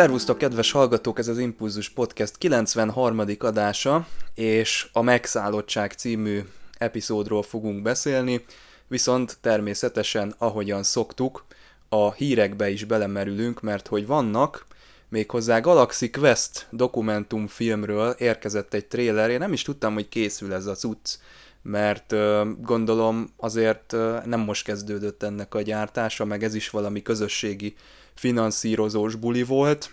[0.00, 3.22] Szervusztok, kedves hallgatók, ez az Impulzus Podcast 93.
[3.38, 6.40] adása, és a Megszállottság című
[6.78, 8.44] epizódról fogunk beszélni,
[8.88, 11.44] viszont természetesen, ahogyan szoktuk,
[11.88, 14.66] a hírekbe is belemerülünk, mert hogy vannak,
[15.08, 20.74] méghozzá Galaxy Quest dokumentumfilmről érkezett egy trailer, én nem is tudtam, hogy készül ez a
[20.74, 21.18] cucc,
[21.62, 22.14] mert
[22.60, 23.92] gondolom azért
[24.24, 27.74] nem most kezdődött ennek a gyártása, meg ez is valami közösségi
[28.20, 29.90] finanszírozós buli volt,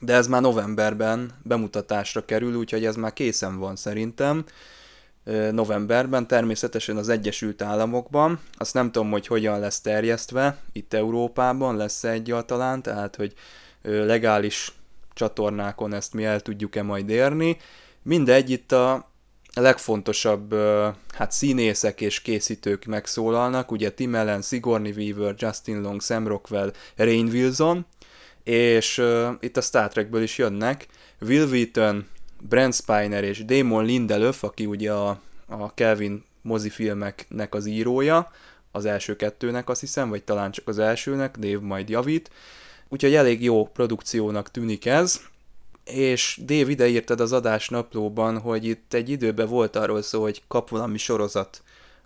[0.00, 4.44] de ez már novemberben bemutatásra kerül, úgyhogy ez már készen van szerintem
[5.50, 8.40] novemberben, természetesen az Egyesült Államokban.
[8.54, 13.34] Azt nem tudom, hogy hogyan lesz terjesztve, itt Európában lesz -e egyáltalán, tehát hogy
[13.82, 14.72] legális
[15.14, 17.56] csatornákon ezt mi el tudjuk-e majd érni.
[18.02, 19.10] Mindegy, itt a
[19.60, 20.54] legfontosabb
[21.12, 27.26] hát színészek és készítők megszólalnak, ugye Tim Allen, Sigourney Weaver, Justin Long, Sam Rockwell, Rain
[27.26, 27.86] Wilson,
[28.44, 30.86] és uh, itt a Star Trekből is jönnek,
[31.20, 32.06] Will Wheaton,
[32.40, 38.30] Brent Spiner és Damon Lindelöf, aki ugye a, a Kelvin mozifilmeknek az írója,
[38.72, 42.30] az első kettőnek azt hiszem, vagy talán csak az elsőnek, Dave majd javít.
[42.88, 45.20] Úgyhogy elég jó produkciónak tűnik ez,
[45.90, 50.42] és Dave ide írtad az adás naplóban, hogy itt egy időben volt arról szó, hogy
[50.48, 51.62] kap valami sorozat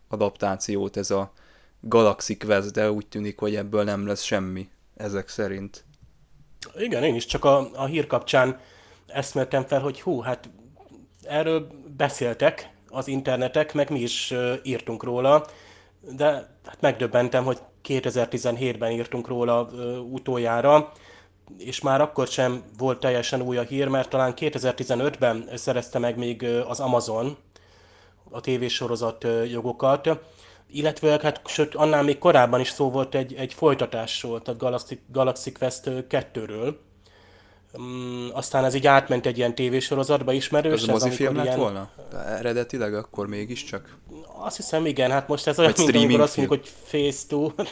[0.09, 1.32] adaptációt ez a
[1.81, 5.84] Galaxy Quest, de úgy tűnik, hogy ebből nem lesz semmi ezek szerint.
[6.77, 8.60] Igen, én is csak a, a hír kapcsán
[9.06, 10.50] eszméltem fel, hogy hú, hát
[11.22, 11.66] erről
[11.97, 15.47] beszéltek az internetek, meg mi is írtunk róla,
[16.00, 16.25] de
[16.65, 20.93] hát megdöbbentem, hogy 2017-ben írtunk róla uh, utoljára,
[21.59, 26.47] és már akkor sem volt teljesen új a hír, mert talán 2015-ben szerezte meg még
[26.69, 27.37] az Amazon
[28.31, 30.09] a tévésorozat jogokat,
[30.72, 35.53] illetve hát sőt, annál még korábban is szó volt egy, egy folytatásról, tehát Galaxy, Galaxy
[35.53, 36.75] Quest 2-ről.
[37.72, 40.82] Um, aztán ez így átment egy ilyen tévésorozatba ismerős.
[40.82, 41.59] Ez mozifilm lett ilyen...
[41.59, 41.91] volna?
[42.11, 43.97] De eredetileg akkor mégiscsak?
[44.38, 47.65] Azt hiszem igen, hát most ez olyan, mint amikor azt mondjuk, hogy Phase 2.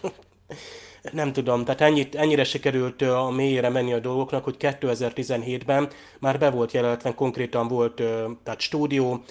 [1.13, 5.89] nem tudom, tehát ennyit, ennyire sikerült a mélyére menni a dolgoknak, hogy 2017-ben
[6.19, 7.95] már be volt jelentve, konkrétan volt
[8.43, 9.23] tehát stúdió,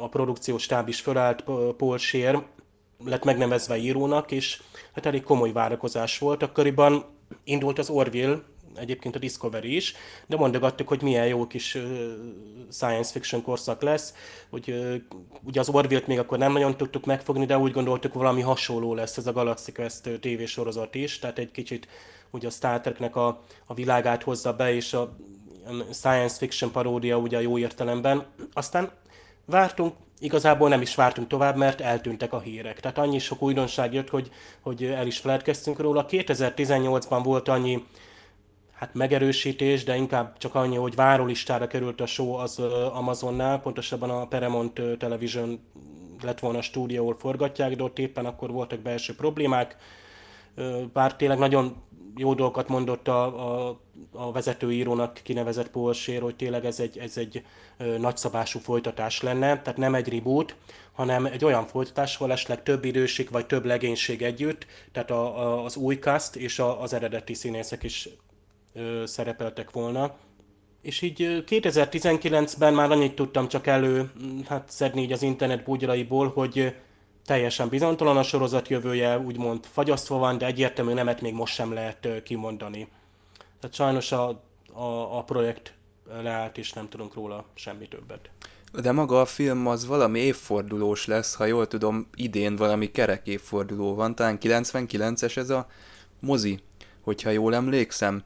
[0.00, 1.44] a produkciós stáb is fölállt,
[1.76, 2.42] Paul Scheer
[3.04, 4.62] lett megnevezve írónak, és
[4.94, 6.42] hát elég komoly várakozás volt.
[6.42, 7.04] Akkoriban
[7.44, 8.38] indult az Orville,
[8.74, 9.94] egyébként a Discovery is,
[10.26, 11.78] de mondogattuk, hogy milyen jó kis
[12.70, 14.14] science fiction korszak lesz,
[14.50, 14.74] hogy
[15.42, 19.16] ugye az Orville-t még akkor nem nagyon tudtuk megfogni, de úgy gondoltuk, valami hasonló lesz
[19.16, 21.88] ez a Galaxy Quest tévésorozat is, tehát egy kicsit
[22.30, 25.16] ugye a Star Treknek a, a világát hozza be, és a
[25.92, 28.26] science fiction paródia ugye a jó értelemben.
[28.52, 28.90] Aztán
[29.44, 32.80] vártunk, igazából nem is vártunk tovább, mert eltűntek a hírek.
[32.80, 36.06] Tehát annyi sok újdonság jött, hogy, hogy el is feledkeztünk róla.
[36.08, 37.84] 2018-ban volt annyi
[38.82, 42.58] hát megerősítés, de inkább csak annyi, hogy várólistára került a show az
[42.92, 45.60] Amazonnál, pontosabban a Paramount Television
[46.22, 49.76] lett volna a stúdió, ahol forgatják, de ott éppen akkor voltak belső problémák.
[50.92, 51.76] Bár tényleg nagyon
[52.16, 53.80] jó dolgokat mondott a, a,
[54.12, 57.44] a vezetőírónak kinevezett Scheer, hogy tényleg ez egy, ez egy
[57.98, 60.54] nagyszabású folytatás lenne, tehát nem egy reboot,
[60.92, 65.64] hanem egy olyan folytatás, ahol esetleg több időség vagy több legénység együtt, tehát a, a,
[65.64, 68.08] az új cast és a, az eredeti színészek is
[68.74, 70.14] ö, szerepeltek volna.
[70.82, 74.10] És így 2019-ben már annyit tudtam csak elő
[74.48, 76.74] hát szedni így az internet búgyraiból, hogy
[77.24, 82.08] teljesen bizonytalan a sorozat jövője, úgymond fagyasztva van, de egyértelmű nemet még most sem lehet
[82.22, 82.88] kimondani.
[83.60, 84.28] Tehát sajnos a,
[84.72, 85.74] a, a projekt
[86.22, 88.30] leállt, és nem tudunk róla semmi többet.
[88.80, 93.94] De maga a film az valami évfordulós lesz, ha jól tudom, idén valami kerek évforduló
[93.94, 95.66] van, talán 99-es ez a
[96.20, 96.60] mozi,
[97.00, 98.22] hogyha jól emlékszem.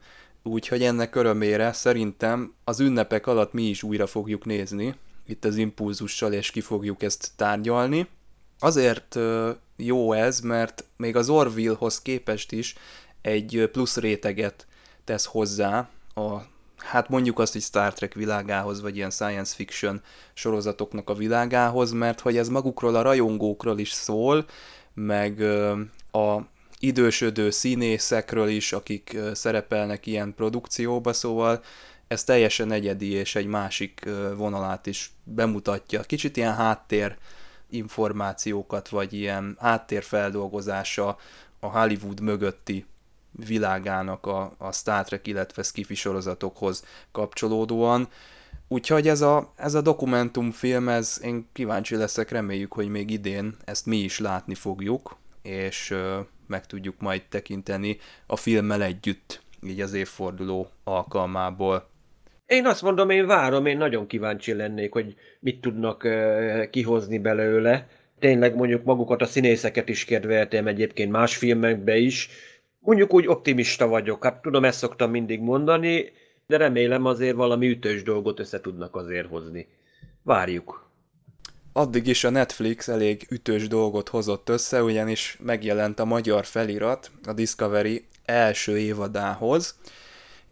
[0.47, 4.95] Úgyhogy ennek örömére szerintem az ünnepek alatt mi is újra fogjuk nézni,
[5.27, 8.07] itt az impulzussal, és ki fogjuk ezt tárgyalni.
[8.59, 9.19] Azért
[9.75, 12.75] jó ez, mert még az Orville-hoz képest is
[13.21, 14.67] egy plusz réteget
[15.03, 16.37] tesz hozzá a
[16.77, 20.01] hát mondjuk azt, hogy Star Trek világához, vagy ilyen science fiction
[20.33, 24.45] sorozatoknak a világához, mert hogy ez magukról a rajongókról is szól,
[24.93, 25.41] meg
[26.11, 26.37] a
[26.79, 31.63] idősödő színészekről is, akik szerepelnek ilyen produkcióba, szóval
[32.07, 36.01] ez teljesen egyedi és egy másik vonalát is bemutatja.
[36.01, 37.17] Kicsit ilyen háttér
[37.69, 41.17] információkat, vagy ilyen háttérfeldolgozása
[41.59, 42.85] a Hollywood mögötti
[43.31, 48.07] világának a, a Star Trek, illetve skifi sorozatokhoz kapcsolódóan.
[48.67, 53.85] Úgyhogy ez a, ez a dokumentumfilm, ez én kíváncsi leszek, reméljük, hogy még idén ezt
[53.85, 55.95] mi is látni fogjuk, és
[56.47, 61.89] meg tudjuk majd tekinteni a filmmel együtt, így az évforduló alkalmából.
[62.45, 67.87] Én azt mondom, én várom, én nagyon kíváncsi lennék, hogy mit tudnak uh, kihozni belőle.
[68.19, 72.29] Tényleg mondjuk magukat a színészeket is kedveltem egyébként más filmekbe is,
[72.87, 76.11] Mondjuk úgy optimista vagyok, hát tudom, ezt szoktam mindig mondani,
[76.45, 79.67] de remélem azért valami ütős dolgot össze tudnak azért hozni.
[80.23, 80.86] Várjuk.
[81.77, 87.33] Addig is a Netflix elég ütős dolgot hozott össze, ugyanis megjelent a magyar felirat a
[87.33, 89.75] Discovery első évadához,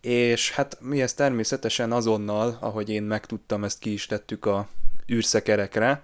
[0.01, 4.68] és hát mi ezt természetesen azonnal, ahogy én megtudtam, ezt ki is tettük a
[5.12, 6.01] űrszekerekre,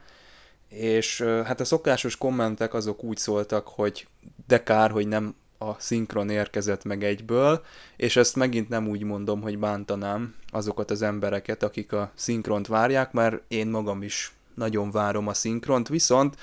[0.69, 4.07] és hát a szokásos kommentek azok úgy szóltak, hogy
[4.47, 7.63] de kár, hogy nem a szinkron érkezett meg egyből,
[7.95, 13.11] és ezt megint nem úgy mondom, hogy bántanám azokat az embereket, akik a szinkront várják,
[13.11, 16.35] mert én magam is nagyon várom a szinkront, viszont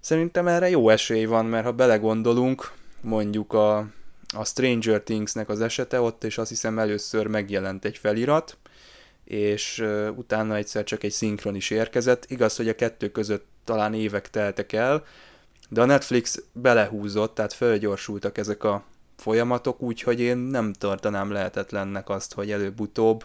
[0.00, 3.78] szerintem erre jó esély van, mert ha belegondolunk, mondjuk a,
[4.34, 8.56] a Stranger Things-nek az esete ott, és azt hiszem először megjelent egy felirat,
[9.24, 9.84] és
[10.16, 12.24] utána egyszer csak egy szinkron is érkezett.
[12.28, 15.04] Igaz, hogy a kettő között talán évek teltek el,
[15.68, 18.84] de a Netflix belehúzott, tehát felgyorsultak ezek a
[19.16, 23.24] folyamatok, úgyhogy én nem tartanám lehetetlennek azt, hogy előbb-utóbb,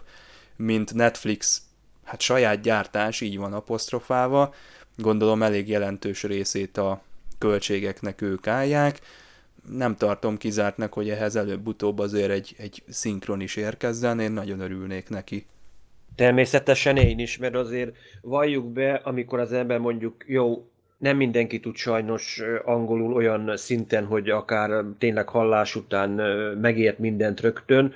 [0.56, 1.62] mint Netflix,
[2.06, 4.54] hát saját gyártás, így van apostrofálva,
[4.96, 7.02] gondolom elég jelentős részét a
[7.38, 9.00] költségeknek ők állják,
[9.70, 15.08] nem tartom kizártnak, hogy ehhez előbb-utóbb azért egy, egy szinkron is érkezzen, én nagyon örülnék
[15.08, 15.46] neki.
[16.14, 20.68] Természetesen én is, mert azért valljuk be, amikor az ember mondjuk, jó,
[20.98, 26.10] nem mindenki tud sajnos angolul olyan szinten, hogy akár tényleg hallás után
[26.60, 27.92] megért mindent rögtön.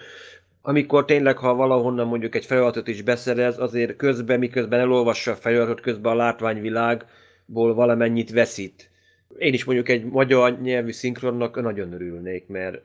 [0.62, 5.80] Amikor tényleg, ha valahonnan mondjuk egy feliratot is beszerez, azért közben, miközben elolvassa a feliratot,
[5.80, 8.90] közben a látványvilágból valamennyit veszít.
[9.38, 12.82] Én is mondjuk egy magyar nyelvű szinkronnak nagyon örülnék, mert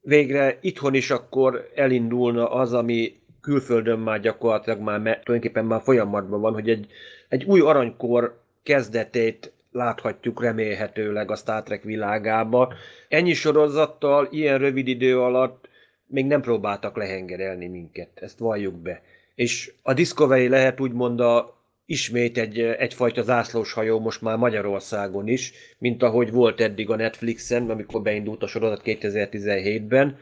[0.00, 6.52] végre itthon is akkor elindulna az, ami külföldön már gyakorlatilag már tulajdonképpen már folyamatban van,
[6.52, 6.86] hogy egy,
[7.28, 12.72] egy új aranykor kezdetét láthatjuk remélhetőleg a Star Trek világába.
[13.08, 15.67] Ennyi sorozattal, ilyen rövid idő alatt
[16.08, 19.02] még nem próbáltak lehengerelni minket, ezt valljuk be.
[19.34, 25.52] És a Discovery lehet úgymond a, ismét egy, egyfajta zászlós hajó most már Magyarországon is,
[25.78, 30.18] mint ahogy volt eddig a Netflixen, amikor beindult a sorozat 2017-ben.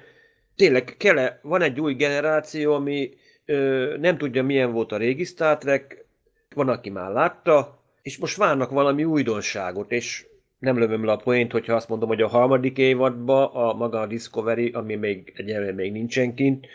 [0.56, 3.10] Tényleg kell van egy új generáció, ami
[3.44, 6.04] ö, nem tudja milyen volt a régi Star Trek,
[6.54, 10.26] van, aki már látta, és most várnak valami újdonságot, és
[10.58, 14.06] nem lövöm le a poént, hogyha azt mondom, hogy a harmadik évadban a maga a
[14.06, 16.66] Discovery, ami még egyelőre még nincsen kint,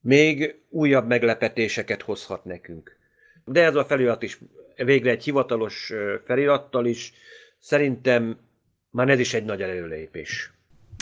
[0.00, 2.96] még újabb meglepetéseket hozhat nekünk.
[3.44, 4.38] De ez a felirat is
[4.76, 5.92] végre egy hivatalos
[6.24, 7.12] felirattal is,
[7.58, 8.38] szerintem
[8.90, 10.52] már ez is egy nagy előlépés.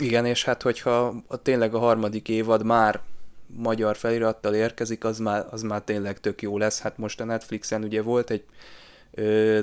[0.03, 2.99] Igen, és hát hogyha tényleg a harmadik évad már
[3.47, 6.81] magyar felirattal érkezik, az már, az már tényleg tök jó lesz.
[6.81, 8.43] Hát most a Netflixen ugye volt egy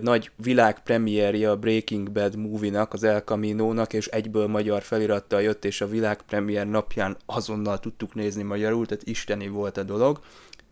[0.00, 5.80] nagy világpremierje a Breaking Bad movie-nak, az El Camino-nak, és egyből magyar felirattal jött, és
[5.80, 10.20] a világpremier napján azonnal tudtuk nézni magyarul, tehát isteni volt a dolog.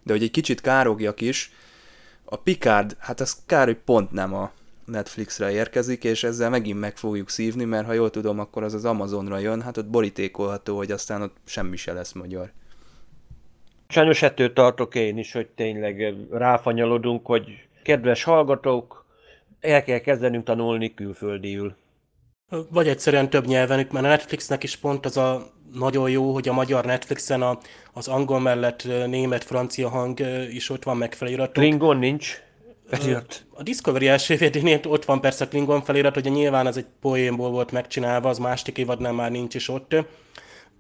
[0.03, 1.53] De hogy egy kicsit károgjak is,
[2.25, 4.53] a Picard, hát az kár, hogy pont nem a
[4.85, 8.85] Netflixre érkezik, és ezzel megint meg fogjuk szívni, mert ha jól tudom, akkor az az
[8.85, 12.53] Amazonra jön, hát ott borítékolható, hogy aztán ott semmi se lesz magyar.
[13.89, 19.07] Sajnos ettől tartok én is, hogy tényleg ráfanyalodunk, hogy kedves hallgatók,
[19.61, 21.77] el kell kezdenünk tanulni külföldiül.
[22.71, 26.53] Vagy egyszerűen több nyelven, mert a Netflixnek is pont az a nagyon jó, hogy a
[26.53, 27.59] magyar Netflixen a,
[27.93, 30.21] az angol mellett német, francia hang
[30.51, 31.53] is ott van meg feliratok.
[31.53, 32.43] Klingon nincs.
[32.87, 33.45] Felirat.
[33.51, 37.73] A Discovery első évadénél ott van persze Klingon felirat, hogy nyilván ez egy poénból volt
[37.73, 39.95] megcsinálva, az másik évadnál már nincs is ott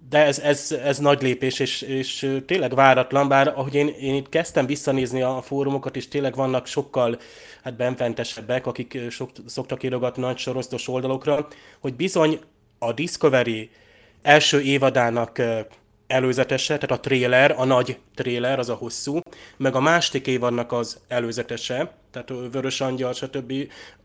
[0.08, 4.28] de ez, ez, ez nagy lépés, és, és tényleg váratlan, bár ahogy én, én itt
[4.28, 7.18] kezdtem visszanézni a fórumokat, és tényleg vannak sokkal
[7.62, 11.48] hát benfentesebbek, akik sok, szoktak írogatni nagy sorosztos oldalokra,
[11.80, 12.40] hogy bizony
[12.78, 13.70] a Discovery
[14.22, 15.42] első évadának
[16.06, 19.20] előzetese, tehát a trailer, a nagy trailer, az a hosszú,
[19.56, 23.52] meg a másik évadnak az előzetese, tehát a Vörös Angyal, stb.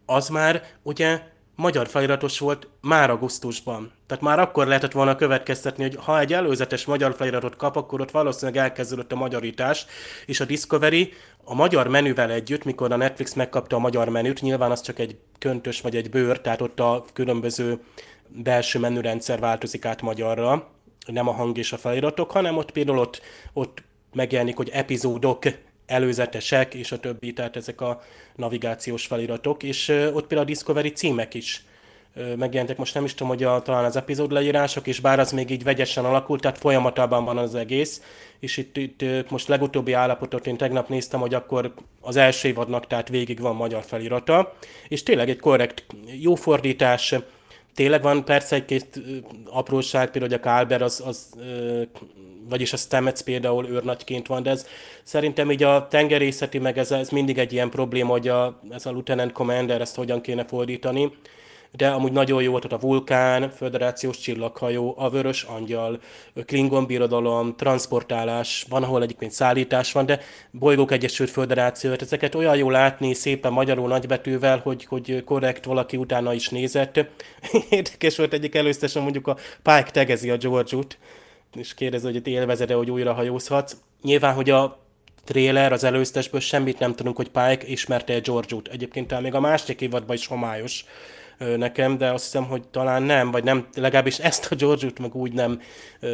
[0.05, 1.19] az már ugye
[1.57, 3.91] magyar feliratos volt már augusztusban.
[4.07, 8.11] Tehát már akkor lehetett volna következtetni, hogy ha egy előzetes magyar feliratot kap, akkor ott
[8.11, 9.85] valószínűleg elkezdődött a magyarítás,
[10.25, 14.71] és a Discovery a magyar menüvel együtt, mikor a Netflix megkapta a magyar menüt, nyilván
[14.71, 17.79] az csak egy köntös vagy egy bőr, tehát ott a különböző
[18.27, 20.67] belső menürendszer változik át magyarra,
[21.05, 23.21] nem a hang és a feliratok, hanem ott például ott,
[23.53, 23.83] ott
[24.13, 25.45] megjelenik, hogy epizódok
[25.87, 28.01] előzetesek, és a többi, tehát ezek a
[28.35, 31.65] navigációs feliratok, és ott például a Discovery címek is
[32.37, 35.49] megjelentek, most nem is tudom, hogy a, talán az epizód leírások, és bár az még
[35.49, 38.01] így vegyesen alakult, tehát folyamatában van az egész,
[38.39, 43.09] és itt, itt most legutóbbi állapotot én tegnap néztem, hogy akkor az első évadnak, tehát
[43.09, 44.55] végig van magyar felirata,
[44.87, 45.85] és tényleg egy korrekt,
[46.19, 47.15] jó fordítás,
[47.77, 49.01] tényleg van persze egy-két
[49.45, 51.29] apróság, például hogy a Kálber az, az
[52.49, 54.67] vagyis a Stamets például őrnagyként van, de ez
[55.03, 58.89] szerintem így a tengerészeti, meg ez, ez mindig egy ilyen probléma, hogy a, ez a
[58.89, 61.11] Lieutenant Commander ezt hogyan kéne fordítani
[61.71, 65.99] de amúgy nagyon jó volt ott a Vulkán, Föderációs Csillaghajó, a Vörös Angyal,
[66.45, 70.19] Klingon Birodalom, transportálás, van, ahol egyébként szállítás van, de
[70.51, 76.33] Bolygók Egyesült Föderáció, ezeket olyan jó látni szépen magyarul nagybetűvel, hogy, hogy korrekt valaki utána
[76.33, 77.05] is nézett.
[77.69, 80.97] Érdekes volt egyik előztesen mondjuk a Pike tegezi a George-ut,
[81.55, 83.75] és kérdezi, hogy itt élvezed-e, hogy újra hajózhatsz.
[84.01, 84.79] Nyilván, hogy a
[85.23, 88.67] trailer, az előztesből semmit nem tudunk, hogy Pike ismerte George-ut.
[88.67, 90.85] Egyébként még a másik évadban is homályos
[91.57, 95.33] nekem, de azt hiszem, hogy talán nem, vagy nem, legalábbis ezt a George-ut meg úgy
[95.33, 95.61] nem,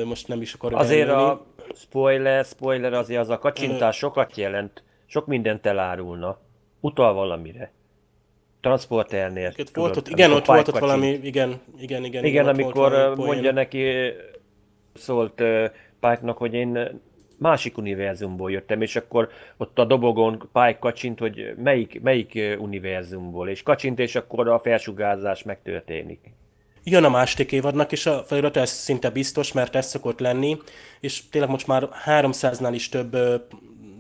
[0.05, 1.29] most nem is akarok Azért elmenni.
[1.29, 6.37] a spoiler, spoiler azért az a kacsintás sokat jelent, sok mindent elárulna,
[6.79, 7.71] utal valamire
[8.61, 9.51] transporternél.
[9.51, 12.03] Tudod, volt ott, igen, ott volt ott valami, igen, igen, igen.
[12.03, 13.85] Igen, igen amikor mondja neki,
[14.93, 15.33] szólt
[15.99, 17.01] Pike-nak, hogy én
[17.43, 23.63] másik univerzumból jöttem, és akkor ott a dobogon Pike kacsint, hogy melyik, melyik univerzumból, és
[23.63, 26.19] kacsint, és akkor a felsugárzás megtörténik.
[26.83, 30.57] Jön a másik évadnak, és a felirat ez szinte biztos, mert ez szokott lenni,
[30.99, 33.17] és tényleg most már 300-nál is több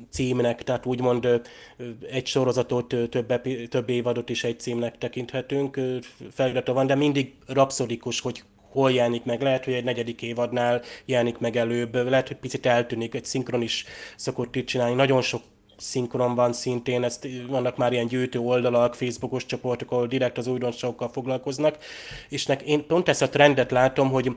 [0.09, 1.41] címnek, tehát úgymond
[2.11, 5.79] egy sorozatot, több, több évadot is egy címnek tekinthetünk,
[6.31, 8.43] felirata van, de mindig rapszodikus, hogy
[8.73, 9.41] hol jelenik meg.
[9.41, 13.85] Lehet, hogy egy negyedik évadnál jelenik meg előbb, lehet, hogy picit eltűnik, egy szinkron is
[14.15, 14.95] szokott itt csinálni.
[14.95, 15.41] Nagyon sok
[15.77, 21.09] szinkron van szintén, ezt, vannak már ilyen gyűjtő oldalak, Facebookos csoportok, ahol direkt az újdonságokkal
[21.09, 21.77] foglalkoznak,
[22.29, 24.31] és nek, én pont ezt a trendet látom, hogy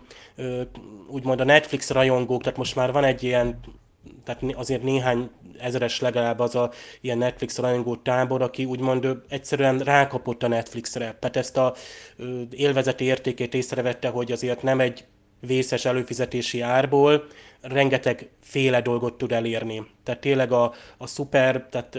[1.09, 3.61] úgymond a Netflix rajongók, tehát most már van egy ilyen
[4.25, 6.71] tehát azért néhány ezeres legalább az a
[7.01, 11.17] ilyen Netflix rajongó tábor, aki úgymond egyszerűen rákapott a Netflixre.
[11.21, 11.75] Tehát ezt a
[12.51, 15.05] élvezeti értékét észrevette, hogy azért nem egy
[15.41, 17.27] vészes előfizetési árból
[17.61, 19.87] rengeteg féle dolgot tud elérni.
[20.03, 21.99] Tehát tényleg a, a szuper, tehát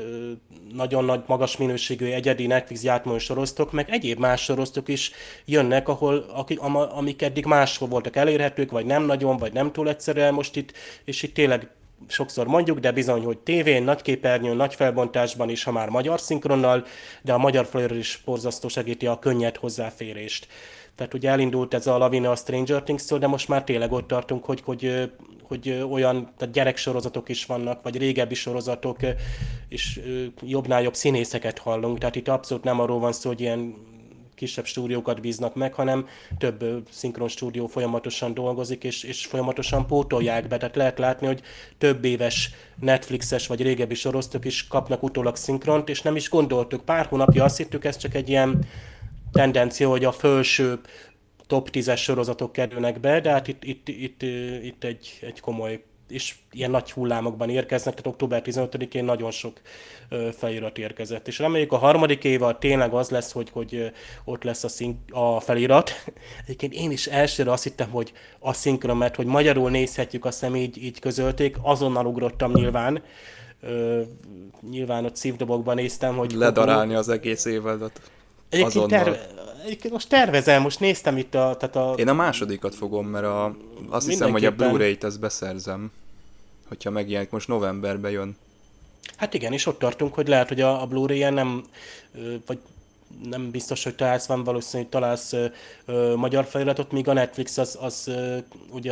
[0.74, 5.12] nagyon nagy, magas minőségű egyedi Netflix játmói sorosztok, meg egyéb más sorosztok is
[5.46, 10.34] jönnek, ahol, akik, amik eddig máshol voltak elérhetők, vagy nem nagyon, vagy nem túl egyszerűen
[10.34, 10.74] most itt,
[11.04, 11.70] és itt tényleg
[12.08, 16.86] sokszor mondjuk, de bizony, hogy tévén, nagy képernyőn, nagy felbontásban is, ha már magyar szinkronnal,
[17.22, 20.48] de a magyar flair is borzasztó segíti a könnyed hozzáférést.
[20.96, 24.46] Tehát ugye elindult ez a lavina a Stranger things de most már tényleg ott tartunk,
[24.46, 25.12] hogy, hogy,
[25.42, 28.98] hogy olyan tehát gyereksorozatok is vannak, vagy régebbi sorozatok,
[29.70, 30.02] és
[30.42, 31.98] jobbnál jobb színészeket hallunk.
[31.98, 33.76] Tehát itt abszolút nem arról van szó, hogy ilyen
[34.38, 40.58] kisebb stúdiókat bíznak meg, hanem több szinkron stúdió folyamatosan dolgozik, és, és folyamatosan pótolják be.
[40.58, 41.42] Tehát lehet látni, hogy
[41.78, 46.86] több éves Netflixes vagy régebbi sorosztok is kapnak utólag szinkront, és nem is gondoltuk.
[46.86, 48.66] Pár hónapja azt hittük, ez csak egy ilyen
[49.32, 50.80] tendencia, hogy a felső
[51.48, 54.22] top 10-es sorozatok kerülnek be, de hát itt, itt, itt,
[54.64, 59.62] itt egy, egy komoly és ilyen nagy hullámokban érkeznek, tehát október 15-én nagyon sok
[60.38, 61.28] felirat érkezett.
[61.28, 63.92] És reméljük a harmadik évad tényleg az lesz, hogy, hogy
[64.24, 65.92] ott lesz a, szink, a felirat.
[66.44, 70.56] Egyébként én is elsőre azt hittem, hogy a szinkron, mert hogy magyarul nézhetjük, azt hiszem
[70.56, 73.04] így, így közölték, azonnal ugrottam nyilván.
[73.62, 74.02] Ö,
[74.70, 76.32] nyilván ott szívdobokban néztem, hogy...
[76.32, 78.02] Ledarálni az egész évadat.
[78.50, 79.28] Egyébként, terve,
[79.66, 81.56] egyébként most tervezem, most néztem itt a...
[81.60, 81.94] Tehát a...
[81.98, 83.56] Én a másodikat fogom, mert a,
[83.90, 85.92] azt hiszem, hogy a Blu-ray-t ezt beszerzem,
[86.68, 88.38] hogyha megjelenik, most novemberben jön.
[89.16, 91.64] Hát igen, és ott tartunk, hogy lehet, hogy a, a Blu-ray-en nem,
[92.46, 92.60] vagy
[93.24, 95.46] nem biztos, hogy találsz, van valószínű, hogy találsz ö,
[95.86, 98.38] ö, magyar feliratot, míg a Netflix az, az ö,
[98.72, 98.92] ugye,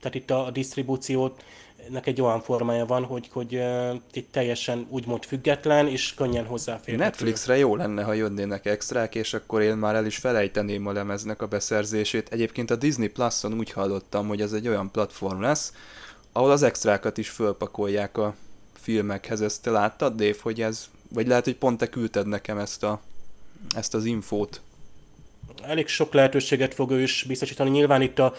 [0.00, 1.44] tehát itt a, a disztribúciót
[1.88, 7.04] nek egy olyan formája van, hogy, hogy uh, itt teljesen úgymond független és könnyen hozzáférhető.
[7.04, 11.42] Netflixre jó lenne, ha jönnének extrák, és akkor én már el is felejteném a lemeznek
[11.42, 12.28] a beszerzését.
[12.30, 15.72] Egyébként a Disney Plus-on úgy hallottam, hogy ez egy olyan platform lesz,
[16.32, 18.34] ahol az extrákat is fölpakolják a
[18.72, 19.40] filmekhez.
[19.40, 23.00] Ezt te láttad, Dave, hogy ez, vagy lehet, hogy pont te küldted nekem ezt, a,
[23.76, 24.60] ezt az infót?
[25.62, 27.70] Elég sok lehetőséget fog ő is biztosítani.
[27.70, 28.34] Nyilván itt, a,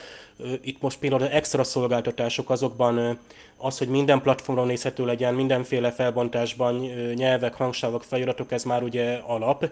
[0.61, 3.19] itt most például extra szolgáltatások azokban
[3.57, 6.75] az, hogy minden platformon nézhető legyen, mindenféle felbontásban,
[7.13, 9.69] nyelvek, hangsávok, feliratok, ez már ugye alap.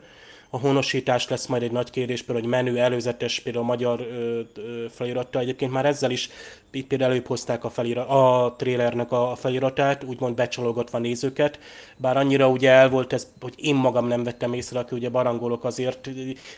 [0.54, 4.40] A honosítás lesz majd egy nagy kérdés, például, hogy menü előzetes, például a magyar ö,
[4.56, 5.40] ö, feliratta.
[5.40, 6.30] Egyébként már ezzel is
[6.72, 11.60] itt például előbb hozták a, felira, a trailernek a feliratát, úgymond becsalogatva nézőket,
[11.98, 15.64] bár annyira ugye el volt ez, hogy én magam nem vettem észre, aki ugye barangolok
[15.64, 16.00] azért.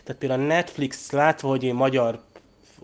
[0.04, 2.20] Tehát például a Netflix látva, hogy én magyar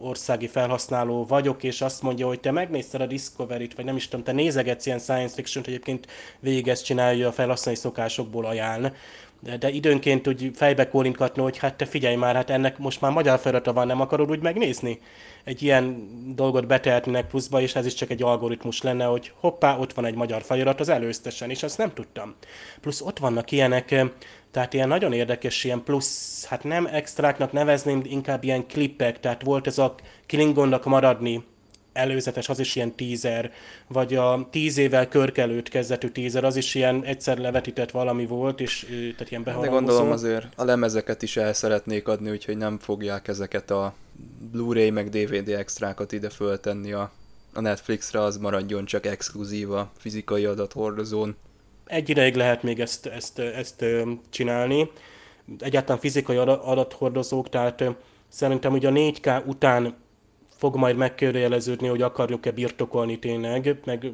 [0.01, 4.25] országi felhasználó vagyok, és azt mondja, hogy te megnézted a Discovery-t, vagy nem is tudom,
[4.25, 6.07] te nézegetsz ilyen science fiction-t, egyébként
[6.39, 8.93] végig ezt csinálja a felhasználói szokásokból ajánl
[9.39, 13.11] de, de időnként úgy fejbe kólintgatni, hogy hát te figyelj már, hát ennek most már
[13.11, 14.99] magyar feladata van, nem akarod úgy megnézni?
[15.43, 19.93] Egy ilyen dolgot betehetnének pluszba, és ez is csak egy algoritmus lenne, hogy hoppá, ott
[19.93, 22.35] van egy magyar felirat az előztesen, és azt nem tudtam.
[22.81, 24.05] Plusz ott vannak ilyenek,
[24.51, 29.67] tehát ilyen nagyon érdekes, ilyen plusz, hát nem extráknak nevezném, inkább ilyen klippek, tehát volt
[29.67, 31.43] ez a Klingonnak maradni
[31.99, 33.51] előzetes, az is ilyen tízer,
[33.87, 38.85] vagy a tíz évvel körkelőt kezdetű tízer, az is ilyen egyszer levetített valami volt, és
[38.89, 39.79] tehát ilyen beharangozó.
[39.79, 43.93] De gondolom azért a lemezeket is el szeretnék adni, úgyhogy nem fogják ezeket a
[44.51, 47.11] Blu-ray meg DVD extrákat ide föltenni a,
[47.53, 51.35] a Netflixre, az maradjon csak exkluzív a fizikai adathordozón.
[51.85, 53.85] Egy ideig lehet még ezt, ezt, ezt
[54.29, 54.91] csinálni.
[55.59, 57.83] Egyáltalán fizikai adathordozók, tehát
[58.29, 59.95] szerintem ugye a 4K után
[60.59, 64.11] fog majd megkérdőjeleződni, hogy akarjuk-e birtokolni tényleg, meg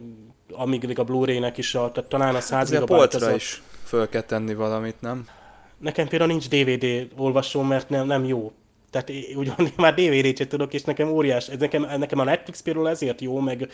[0.51, 3.35] amíg a Blu-ray-nek is, a, tehát talán a 100 GB a polcra a...
[3.35, 5.27] is föl kell tenni valamit, nem?
[5.77, 8.51] Nekem például nincs DVD olvasó, mert nem, nem jó.
[8.89, 12.89] Tehát ugyan már DVD-t sem tudok, és nekem óriás, ez nekem, nekem a Netflix például
[12.89, 13.69] ezért jó, meg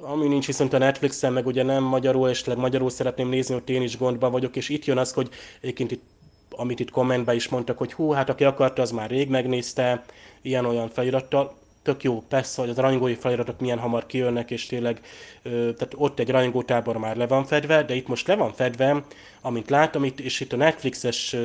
[0.00, 3.82] ami nincs viszont a Netflixen, meg ugye nem magyarul, és magyarul szeretném nézni, hogy én
[3.82, 5.28] is gondban vagyok, és itt jön az, hogy
[5.60, 6.02] egyébként itt
[6.50, 10.04] amit itt kommentben is mondtak, hogy hú, hát aki akarta, az már rég megnézte,
[10.42, 11.54] ilyen-olyan felirattal
[11.86, 15.00] tök jó, persze, hogy az rajongói feliratok milyen hamar kijönnek, és tényleg
[15.42, 19.04] tehát ott egy rajongótábor már le van fedve, de itt most le van fedve,
[19.46, 21.36] amint látom, itt, és itt a Netflixes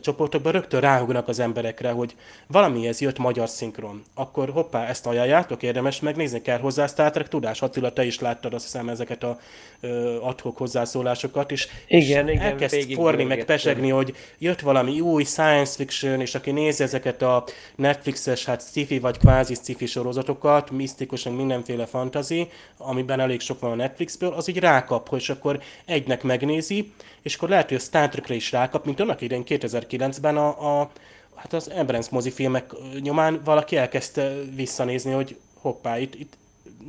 [0.00, 2.14] csoportokban rögtön ráhugnak az emberekre, hogy
[2.46, 4.02] valamihez jött magyar szinkron.
[4.14, 7.62] Akkor hoppá, ezt ajánljátok, érdemes megnézni, kell hozzá Star Trek tudás.
[7.62, 9.38] Attila, te is láttad azt hiszem ezeket a
[9.80, 15.24] ö, adhok hozzászólásokat, és, igen, és igen, elkezd forni, meg pesegni, hogy jött valami új
[15.24, 17.44] science fiction, és aki nézi ezeket a
[17.76, 23.74] Netflixes, hát sci vagy kvázi sci sorozatokat, misztikus, mindenféle fantazi, amiben elég sok van a
[23.74, 26.92] Netflixből, az így rákap, hogy akkor egynek megnézi,
[27.24, 30.90] és akkor lehet, hogy a Star Trekre is rákap, mint annak idején 2009-ben a, a
[31.34, 36.36] hát az Embrance mozifilmek nyomán valaki elkezdte visszanézni, hogy hoppá, itt, itt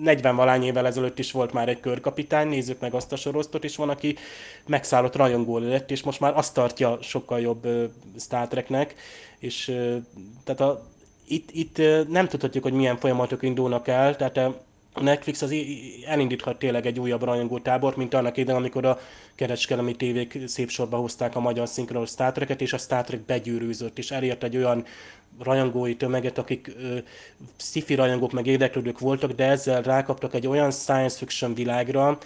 [0.01, 3.75] 40 valány évvel ezelőtt is volt már egy körkapitány, nézzük meg azt a sorosztot, és
[3.75, 4.15] van, aki
[4.65, 7.83] megszállott rajongó lett, és most már azt tartja sokkal jobb uh,
[8.19, 8.95] Star Treknek,
[9.39, 9.65] és
[10.43, 10.85] tehát a,
[11.27, 14.37] itt, itt nem tudhatjuk, hogy milyen folyamatok indulnak el, tehát
[14.97, 15.55] a Netflix az
[16.05, 18.99] elindíthat tényleg egy újabb rajongótábort, mint annak idején, amikor a
[19.35, 23.97] kereskedelmi tévék szép sorba hozták a magyar szinkronos Star Trek-et, és a Star Trek begyűrűzött,
[23.97, 24.85] és elért egy olyan
[25.43, 26.97] rajongói tömeget, akik ö,
[27.57, 32.17] sci rajongók meg érdeklődők voltak, de ezzel rákaptak egy olyan science fiction világra,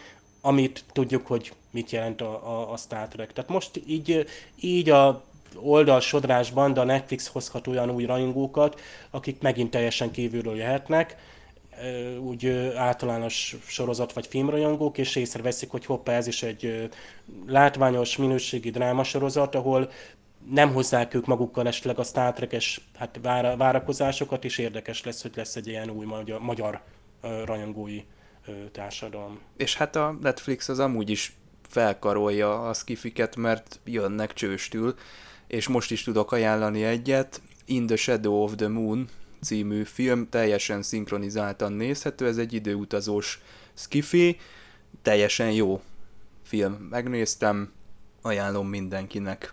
[0.42, 3.34] amit tudjuk, hogy mit jelent a, a, a Star Trek.
[3.34, 4.26] Tehát most így,
[4.60, 5.24] így a
[5.56, 11.18] oldal sodrásban, de a Netflix hozhat olyan új rajongókat, akik megint teljesen kívülről jöhetnek,
[12.20, 16.90] úgy általános sorozat vagy filmrajongók, és észreveszik, hogy hoppá, ez is egy
[17.48, 19.92] látványos, minőségi drámasorozat, ahol
[20.52, 23.20] nem hozzák ők magukkal esetleg a Star Trek-es hát
[23.58, 26.82] várakozásokat, és érdekes lesz, hogy lesz egy ilyen új magyar, magyar
[27.46, 28.04] rajongói
[28.72, 29.40] társadalom.
[29.58, 31.34] És hát a Netflix az amúgy is
[31.70, 34.96] felkarolja a skifiket, mert jönnek csőstül,
[35.48, 39.10] és most is tudok ajánlani egyet, In the Shadow of the Moon
[39.42, 43.42] című film, teljesen szinkronizáltan nézhető, ez egy időutazós
[43.74, 44.38] skifi,
[45.02, 45.82] teljesen jó
[46.44, 46.74] film.
[46.74, 47.72] Megnéztem,
[48.22, 49.52] ajánlom mindenkinek.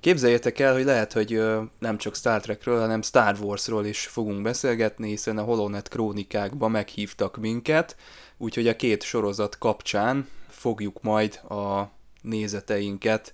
[0.00, 1.42] Képzeljétek el, hogy lehet, hogy
[1.78, 7.36] nem csak Star Trekről, hanem Star Warsról is fogunk beszélgetni, hiszen a Holonet krónikákba meghívtak
[7.36, 7.96] minket,
[8.36, 11.90] úgyhogy a két sorozat kapcsán fogjuk majd a
[12.22, 13.32] nézeteinket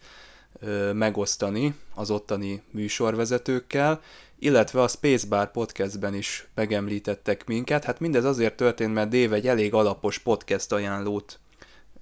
[0.93, 4.01] megosztani az ottani műsorvezetőkkel,
[4.38, 7.85] illetve a Spacebar podcastben is megemlítettek minket.
[7.85, 11.38] Hát mindez azért történt, mert Dave egy elég alapos podcast ajánlót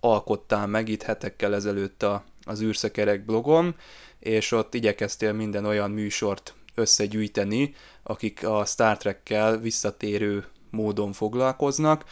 [0.00, 3.76] alkottál meg itt hetekkel ezelőtt a, az űrszekerek blogon,
[4.18, 12.04] és ott igyekeztél minden olyan műsort összegyűjteni, akik a Star Trek-kel visszatérő módon foglalkoznak.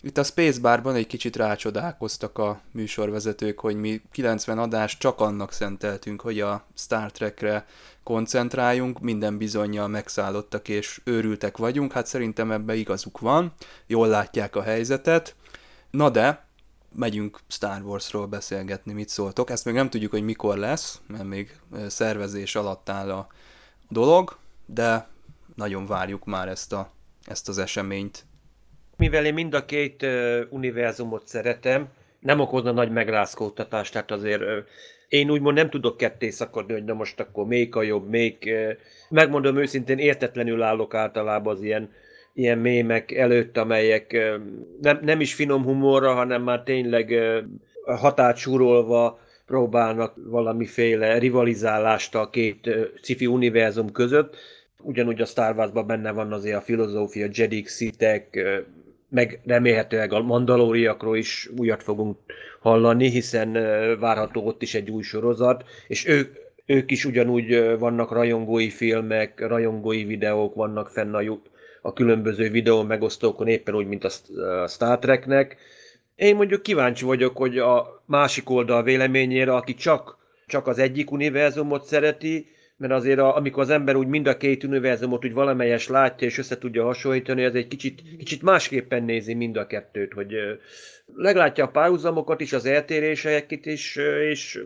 [0.00, 6.20] Itt a Spacebarban egy kicsit rácsodálkoztak a műsorvezetők, hogy mi 90 adást csak annak szenteltünk,
[6.20, 7.66] hogy a Star Trekre
[8.02, 13.52] koncentráljunk, minden bizonyal megszállottak és őrültek vagyunk, hát szerintem ebbe igazuk van,
[13.86, 15.34] jól látják a helyzetet.
[15.90, 16.44] Na de,
[16.94, 19.50] megyünk Star Warsról beszélgetni, mit szóltok.
[19.50, 23.26] Ezt még nem tudjuk, hogy mikor lesz, mert még szervezés alatt áll a
[23.88, 24.36] dolog,
[24.66, 25.08] de
[25.54, 26.90] nagyon várjuk már ezt, a,
[27.24, 28.24] ezt az eseményt.
[28.96, 31.88] Mivel én mind a két uh, univerzumot szeretem,
[32.20, 34.58] nem okozna nagy megrázkódtatást, tehát azért uh,
[35.12, 38.36] én úgymond nem tudok ketté szakadni, hogy na most akkor még a jobb, még...
[38.44, 38.72] Uh,
[39.08, 41.90] megmondom őszintén, értetlenül állok általában az ilyen
[42.34, 44.16] ilyen mémek előtt, amelyek
[44.80, 47.14] nem, nem is finom humorra, hanem már tényleg
[47.84, 52.70] hatát súrolva próbálnak valamiféle rivalizálást a két
[53.02, 54.36] sci univerzum között.
[54.82, 58.40] Ugyanúgy a Star Wars-ban benne van azért a filozófia, Jedik, Szitek,
[59.12, 62.18] meg remélhetőleg a mandalóriakról is újat fogunk
[62.60, 63.52] hallani, hiszen
[64.00, 70.04] várható ott is egy új sorozat, és ők, ők is ugyanúgy vannak rajongói filmek, rajongói
[70.04, 71.40] videók vannak fenn a
[71.82, 74.10] a különböző videó megosztókon, éppen úgy, mint a
[74.68, 75.56] Star Treknek.
[76.14, 81.84] Én mondjuk kíváncsi vagyok, hogy a másik oldal véleményére, aki csak, csak az egyik univerzumot
[81.84, 86.26] szereti, mert azért a, amikor az ember úgy mind a két univerzumot úgy valamelyes látja
[86.26, 90.34] és össze tudja hasonlítani, ez egy kicsit, kicsit másképpen nézi mind a kettőt, hogy
[91.14, 93.96] leglátja a párhuzamokat is, az eltéréseket is,
[94.30, 94.64] és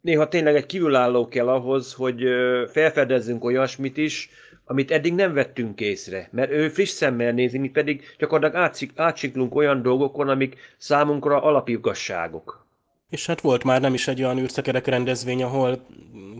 [0.00, 2.22] néha tényleg egy kívülálló kell ahhoz, hogy
[2.70, 4.30] felfedezzünk olyasmit is,
[4.64, 8.54] amit eddig nem vettünk észre, mert ő friss szemmel nézi, mi pedig csak
[8.94, 12.67] átsiklunk olyan dolgokon, amik számunkra alapigazságok.
[13.10, 15.86] És hát volt már nem is egy olyan űrszekerek rendezvény, ahol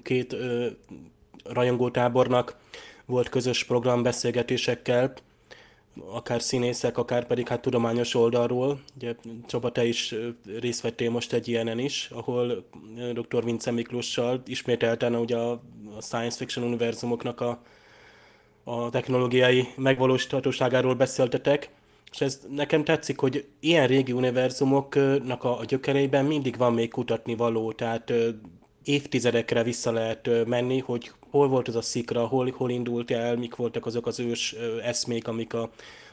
[0.03, 0.67] két ö,
[1.45, 2.57] rajongótábornak
[3.07, 5.13] volt közös program beszélgetésekkel,
[6.11, 8.81] akár színészek, akár pedig hát tudományos oldalról.
[8.97, 9.15] Ugye
[9.47, 10.15] Csaba, te is
[10.61, 12.65] részt vettél most egy ilyenen is, ahol
[13.13, 13.45] dr.
[13.45, 15.51] Vince Miklóssal ismételten ugye a,
[15.97, 17.63] a science fiction univerzumoknak a
[18.69, 21.71] a technológiai megvalósíthatóságáról beszéltetek,
[22.13, 27.37] és ez nekem tetszik, hogy ilyen régi univerzumoknak a, a gyökereiben mindig van még kutatni
[27.37, 28.13] való, tehát
[28.85, 33.57] évtizedekre vissza lehet menni, hogy hol volt az a szikra, hol, hol indult el, mik
[33.57, 35.71] voltak azok az ős eszmék, amik a,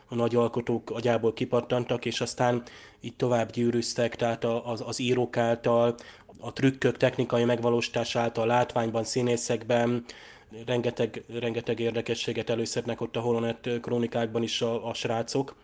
[0.08, 2.63] a nagy alkotók agyából kipattantak, és aztán
[2.99, 5.95] itt tovább gyűrűztek, tehát az, az írók által,
[6.39, 10.05] a trükkök technikai megvalósítás által, látványban, színészekben,
[10.65, 15.55] rengeteg, rengeteg érdekességet előszednek ott a Holonet krónikákban is a, a srácok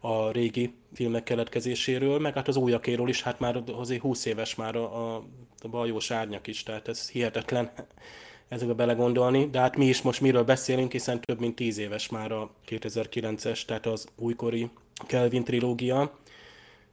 [0.00, 4.76] a régi filmek keletkezéséről, meg hát az újakéről is, hát már azért 20 éves már
[4.76, 5.24] a, a,
[5.62, 7.70] a bajós árnyak is, tehát ez hihetetlen
[8.48, 12.32] ezekbe belegondolni, de hát mi is most miről beszélünk, hiszen több mint 10 éves már
[12.32, 14.70] a 2009-es, tehát az újkori
[15.06, 16.18] Kelvin trilógia,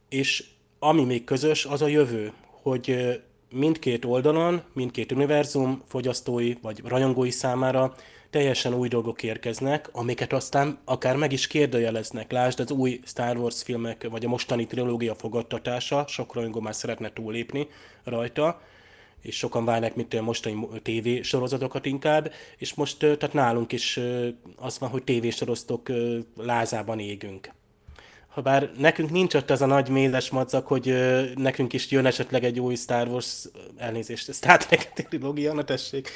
[0.08, 0.44] és
[0.78, 3.18] ami még közös, az a jövő, hogy
[3.52, 7.94] mindkét oldalon, mindkét univerzum fogyasztói vagy rajongói számára
[8.30, 12.32] teljesen új dolgok érkeznek, amiket aztán akár meg is kérdőjeleznek.
[12.32, 17.12] Lásd az új Star Wars filmek, vagy a mostani trilógia fogadtatása, sok rajongó már szeretne
[17.12, 17.68] túlépni
[18.04, 18.60] rajta,
[19.22, 24.00] és sokan várnak, mint a mostani TV sorozatokat inkább, és most tehát nálunk is
[24.56, 25.88] az van, hogy TV sorozatok
[26.36, 27.56] lázában égünk
[28.28, 30.94] ha bár nekünk nincs ott az a nagy mézes madzak, hogy
[31.34, 33.44] nekünk is jön esetleg egy új Star Wars,
[33.76, 36.10] elnézést, Star Trek trilógia, na tessék.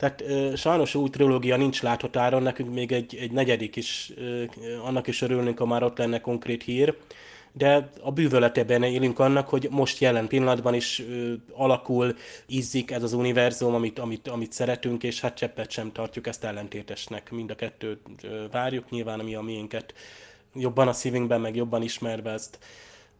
[0.00, 4.44] Tehát ö, sajnos új trilógia nincs láthatáron, nekünk még egy, egy negyedik is, ö,
[4.84, 6.96] annak is örülnénk, ha már ott lenne konkrét hír,
[7.52, 13.12] de a bűvöletében élünk annak, hogy most jelen pillanatban is ö, alakul, izzik ez az
[13.12, 17.30] univerzum, amit, amit, amit szeretünk, és hát cseppet sem tartjuk ezt ellentétesnek.
[17.30, 19.94] Mind a kettőt ö, várjuk, nyilván ami a miénket
[20.54, 22.58] jobban a szívünkben, meg jobban ismerve ezt,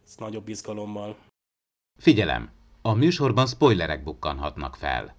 [0.07, 1.17] ezt nagyobb izgalommal.
[1.99, 2.51] Figyelem!
[2.83, 5.19] A műsorban spoilerek bukkanhatnak fel.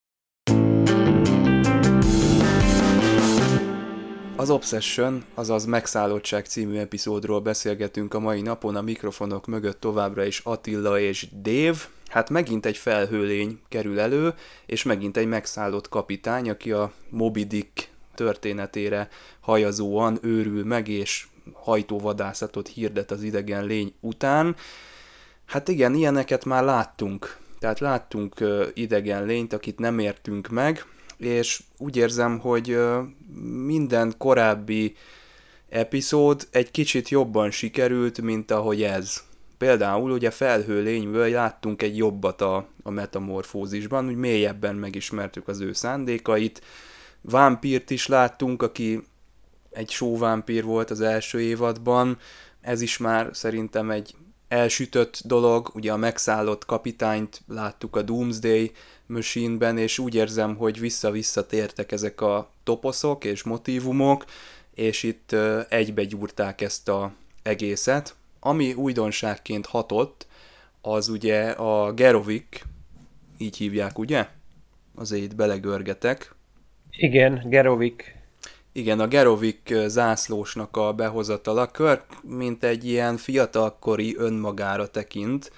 [4.42, 10.40] Az Obsession, azaz Megszállottság című epizódról beszélgetünk a mai napon a mikrofonok mögött továbbra is
[10.40, 11.78] Attila és Dave.
[12.08, 14.34] Hát megint egy felhőlény kerül elő,
[14.66, 22.68] és megint egy megszállott kapitány, aki a Moby Dick történetére hajazóan őrül meg, és hajtóvadászatot
[22.68, 24.56] hirdet az idegen lény után.
[25.46, 27.38] Hát igen, ilyeneket már láttunk.
[27.60, 28.36] Tehát láttunk
[28.74, 30.86] idegen lényt, akit nem értünk meg,
[31.22, 32.78] és úgy érzem, hogy
[33.66, 34.96] minden korábbi
[35.70, 39.24] epizód egy kicsit jobban sikerült, mint ahogy ez.
[39.58, 45.74] Például ugye felhő lényből láttunk egy jobbat a, a metamorfózisban, úgy mélyebben megismertük az ő
[45.74, 46.62] szándékait.
[47.22, 49.04] Vámpírt is láttunk, aki
[49.72, 52.18] egy sóvámpír volt az első évadban,
[52.62, 54.16] ez is már szerintem egy
[54.48, 58.72] elsütött dolog, ugye a megszállott kapitányt láttuk a Doomsday
[59.12, 64.26] Machine-ben, és úgy érzem, hogy vissza-vissza tértek ezek a toposzok és motivumok,
[64.76, 65.36] és itt
[65.70, 68.16] egybegyúrták ezt a egészet.
[68.40, 70.28] Ami újdonságként hatott,
[70.82, 72.66] az ugye a Gerovik,
[73.38, 74.28] így hívják, ugye?
[74.96, 76.36] Azért itt belegörgetek.
[76.90, 78.16] Igen, Gerovik.
[78.72, 81.68] Igen, a Gerovik zászlósnak a behozatala.
[81.68, 85.52] Kirk, mint egy ilyen fiatalkori önmagára tekint,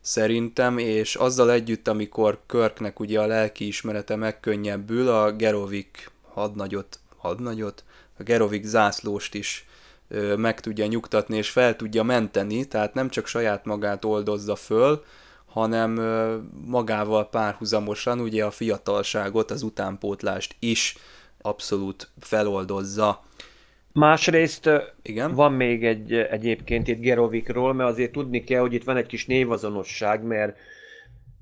[0.00, 7.84] szerintem, és azzal együtt, amikor Körknek ugye a lelki ismerete megkönnyebbül, a Gerovik hadnagyot, hadnagyot,
[8.18, 9.66] a Gerovik zászlóst is
[10.08, 15.04] ö, meg tudja nyugtatni és fel tudja menteni, tehát nem csak saját magát oldozza föl,
[15.46, 16.36] hanem ö,
[16.66, 20.96] magával párhuzamosan ugye a fiatalságot, az utánpótlást is
[21.42, 23.22] abszolút feloldozza.
[23.92, 24.70] Másrészt
[25.02, 25.34] Igen?
[25.34, 29.26] van még egy egyébként itt Gerovikról, mert azért tudni kell, hogy itt van egy kis
[29.26, 30.56] névazonosság, mert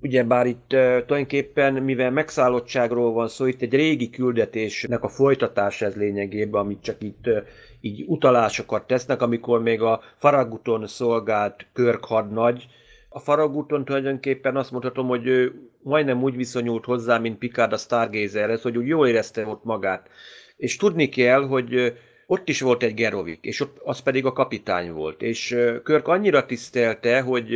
[0.01, 5.95] Ugyebár itt uh, tulajdonképpen, mivel megszállottságról van szó, itt egy régi küldetésnek a folytatás ez
[5.95, 7.37] lényegében, amit csak itt uh,
[7.81, 12.67] így utalásokat tesznek, amikor még a Faraguton szolgált Körk hadnagy.
[13.09, 18.63] A Faraguton tulajdonképpen azt mondhatom, hogy ő majdnem úgy viszonyult hozzá, mint Picard a Stargazerhez,
[18.63, 20.09] hogy úgy jól érezte ott magát.
[20.57, 21.93] És tudni kell, hogy
[22.31, 25.23] ott is volt egy Gerovik, és ott az pedig a kapitány volt.
[25.23, 27.55] És Körk annyira tisztelte, hogy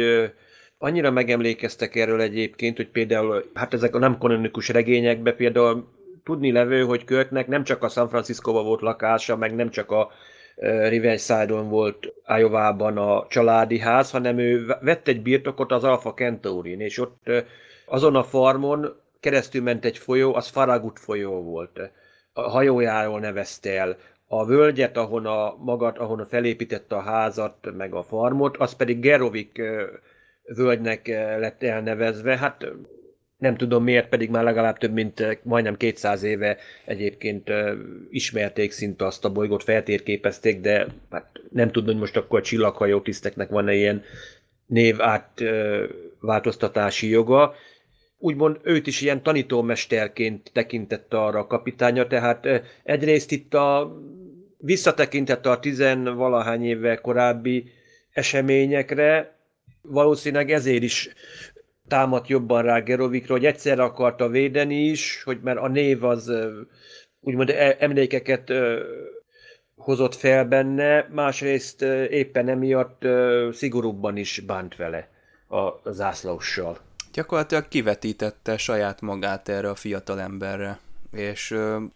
[0.79, 5.89] annyira megemlékeztek erről egyébként, hogy például, hát ezek a nem kanonikus regényekben például
[6.25, 10.11] tudni levő, hogy Körknek nem csak a San francisco volt lakása, meg nem csak a
[10.57, 16.81] Revenge Side-on volt Iowa-ban a családi ház, hanem ő vett egy birtokot az Alpha Centaurin,
[16.81, 17.31] és ott
[17.87, 21.81] azon a farmon keresztül ment egy folyó, az Faragut folyó volt.
[22.33, 23.97] A hajójáról nevezte el.
[24.35, 29.63] A völgyet, ahon a magat, ahon felépítette a házat, meg a farmot, az pedig Gerovik
[30.45, 31.07] völgynek
[31.39, 32.37] lett elnevezve.
[32.37, 32.67] Hát
[33.39, 37.51] nem tudom miért, pedig már legalább több mint majdnem 200 éve egyébként
[38.11, 43.01] ismerték szinte azt a bolygót, feltérképezték, de hát nem tudom, hogy most akkor a csillaghajó
[43.01, 44.03] tiszteknek van-e ilyen
[44.67, 47.55] név átváltoztatási joga
[48.23, 52.49] úgymond őt is ilyen tanítómesterként tekintette arra a kapitánya, tehát
[52.83, 53.97] egyrészt itt a
[54.63, 57.73] visszatekintette a tizenvalahány éve korábbi
[58.11, 59.37] eseményekre,
[59.83, 61.09] valószínűleg ezért is
[61.89, 66.33] támadt jobban rá Gerovikra, hogy egyszer akarta védeni is, hogy mert a név az
[67.21, 68.53] úgymond e, emlékeket
[69.77, 73.03] hozott fel benne, másrészt éppen emiatt
[73.53, 75.09] szigorúbban is bánt vele
[75.49, 76.79] a zászlóssal.
[77.13, 80.79] Gyakorlatilag kivetítette saját magát erre a fiatal emberre,
[81.13, 81.55] és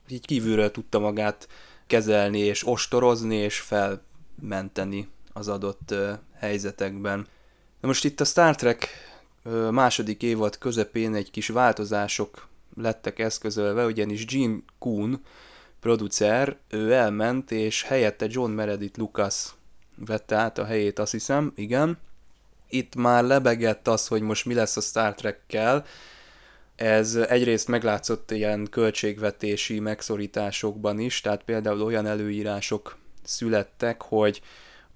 [0.09, 1.49] így kívülről tudta magát
[1.87, 5.95] kezelni, és ostorozni, és felmenteni az adott
[6.39, 7.27] helyzetekben.
[7.81, 8.89] De most itt a Star Trek
[9.71, 15.15] második évad közepén egy kis változások lettek eszközölve, ugyanis Gene Kuhn,
[15.81, 19.55] producer, ő elment, és helyette John Meredith Lucas
[19.95, 21.99] vette át a helyét, azt hiszem, igen,
[22.69, 25.85] itt már lebegett az, hogy most mi lesz a Star Trek-kel.
[26.77, 34.41] Ez egyrészt meglátszott ilyen költségvetési megszorításokban is, tehát például olyan előírások születtek, hogy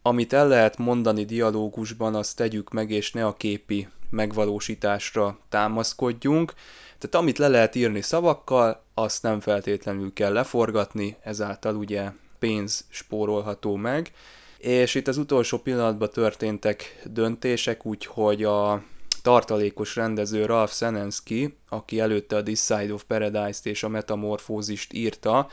[0.03, 6.53] amit el lehet mondani dialógusban, azt tegyük meg, és ne a képi megvalósításra támaszkodjunk.
[6.99, 13.75] Tehát amit le lehet írni szavakkal, azt nem feltétlenül kell leforgatni, ezáltal ugye pénz spórolható
[13.75, 14.13] meg
[14.61, 18.83] és itt az utolsó pillanatban történtek döntések, úgyhogy a
[19.21, 25.49] tartalékos rendező Ralph Senensky, aki előtte a This Side of Paradise-t és a Metamorfózist írta,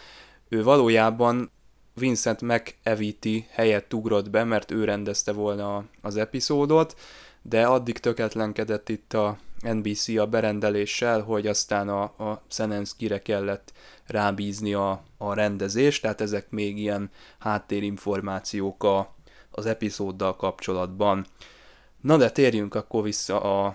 [0.49, 1.51] ő valójában
[1.93, 6.95] Vincent McEvity helyett ugrott be, mert ő rendezte volna az epizódot,
[7.41, 13.73] de addig töketlenkedett itt a NBC a berendeléssel, hogy aztán a, a Szenenszkire kellett
[14.05, 19.15] rábízni a, a rendezést, tehát ezek még ilyen háttérinformációk a,
[19.51, 21.25] az epizóddal kapcsolatban.
[22.07, 23.65] Na de térjünk akkor vissza a,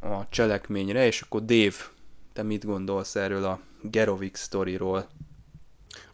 [0.00, 1.74] a cselekményre, és akkor Dave,
[2.32, 5.06] te mit gondolsz erről a Gerovik sztoriról?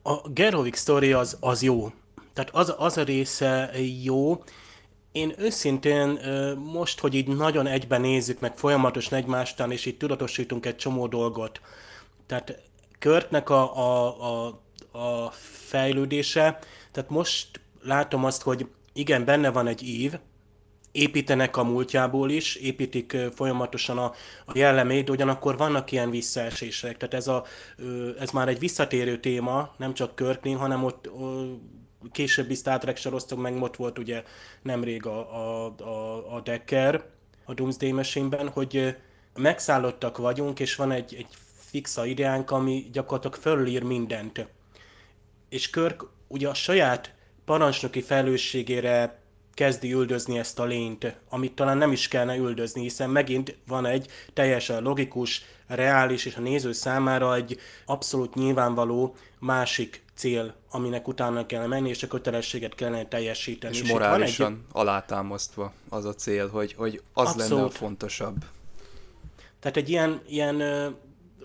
[0.02, 1.92] A Gerovik sztori az, az jó.
[2.32, 3.70] Tehát az, az a része
[4.02, 4.42] jó,
[5.12, 6.20] én őszintén
[6.72, 11.60] most, hogy így nagyon egyben nézzük, meg folyamatosan egymástán, és így tudatosítunk egy csomó dolgot,
[12.26, 12.62] tehát
[12.98, 14.60] Körtnek a, a, a,
[14.98, 15.30] a
[15.66, 16.58] fejlődése,
[16.92, 20.14] tehát most látom azt, hogy igen, benne van egy ív,
[20.98, 24.12] építenek a múltjából is, építik folyamatosan a,
[24.46, 26.96] a jellemét, de ugyanakkor vannak ilyen visszaesések.
[26.96, 27.44] Tehát ez, a,
[28.18, 31.10] ez már egy visszatérő téma, nem csak Körknél, hanem ott
[32.12, 34.22] későbbi Star Trek sorosztok, meg ott volt ugye
[34.62, 37.04] nemrég a, a, a, a Decker,
[37.44, 38.96] a Doomsday Machine-ben, hogy
[39.34, 41.28] megszállottak vagyunk, és van egy, egy
[41.70, 44.46] fixa ideánk, ami gyakorlatilag fölír mindent.
[45.48, 49.26] És Körk ugye a saját parancsnoki felelősségére
[49.58, 54.10] kezdi üldözni ezt a lényt, amit talán nem is kellene üldözni, hiszen megint van egy
[54.32, 61.66] teljesen logikus, reális és a néző számára egy abszolút nyilvánvaló másik cél, aminek utána kell
[61.66, 63.74] menni, és a kötelességet kellene teljesíteni.
[63.74, 64.58] És, és morálisan egy...
[64.72, 67.50] alátámasztva az a cél, hogy, hogy az abszolút.
[67.50, 68.44] lenne a fontosabb.
[69.60, 70.62] Tehát egy ilyen, ilyen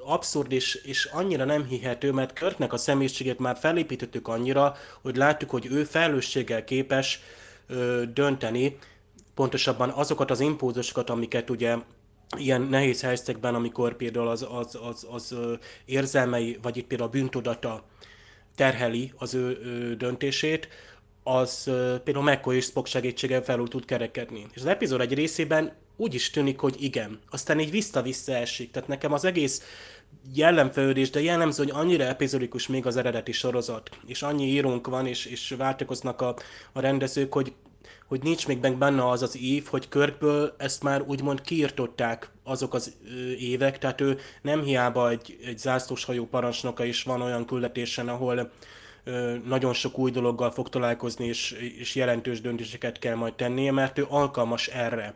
[0.06, 5.50] abszurd és, és annyira nem hihető, mert Körknek a személyiségét már felépítettük annyira, hogy látjuk,
[5.50, 7.22] hogy ő felelősséggel képes
[8.14, 8.78] dönteni,
[9.36, 11.78] pontosabban azokat az impulzusokat, amiket ugye
[12.38, 15.36] ilyen nehéz helyzetekben, amikor például az, az, az, az
[15.86, 17.84] érzelmei, vagy itt például a bűntudata
[18.56, 20.68] terheli az ő, ő döntését,
[21.24, 21.64] az
[22.04, 24.46] például McCoy és Spock segítséggel felül tud kerekedni.
[24.54, 27.20] És az epizód egy részében úgy is tűnik, hogy igen.
[27.30, 28.72] Aztán így vissza-vissza esik.
[28.72, 29.62] Tehát nekem az egész
[30.34, 35.26] jellemfejlődés, de jellemző, hogy annyira epizodikus még az eredeti sorozat, és annyi írónk van, és,
[35.26, 36.36] és váltakoznak a,
[36.72, 37.54] a rendezők, hogy
[38.08, 42.96] hogy nincs még benne az az év, hogy Körkből ezt már úgymond kiirtották azok az
[43.40, 48.52] évek, tehát ő nem hiába egy, egy zászlóshajó parancsnoka is van olyan küldetésen, ahol
[49.04, 53.98] ö, nagyon sok új dologgal fog találkozni, és, és jelentős döntéseket kell majd tennie, mert
[53.98, 55.16] ő alkalmas erre.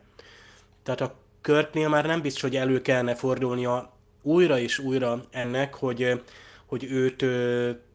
[0.82, 3.97] Tehát a Körknél már nem biztos, hogy elő kellene fordulnia
[4.28, 6.22] újra és újra ennek, hogy,
[6.66, 7.24] hogy őt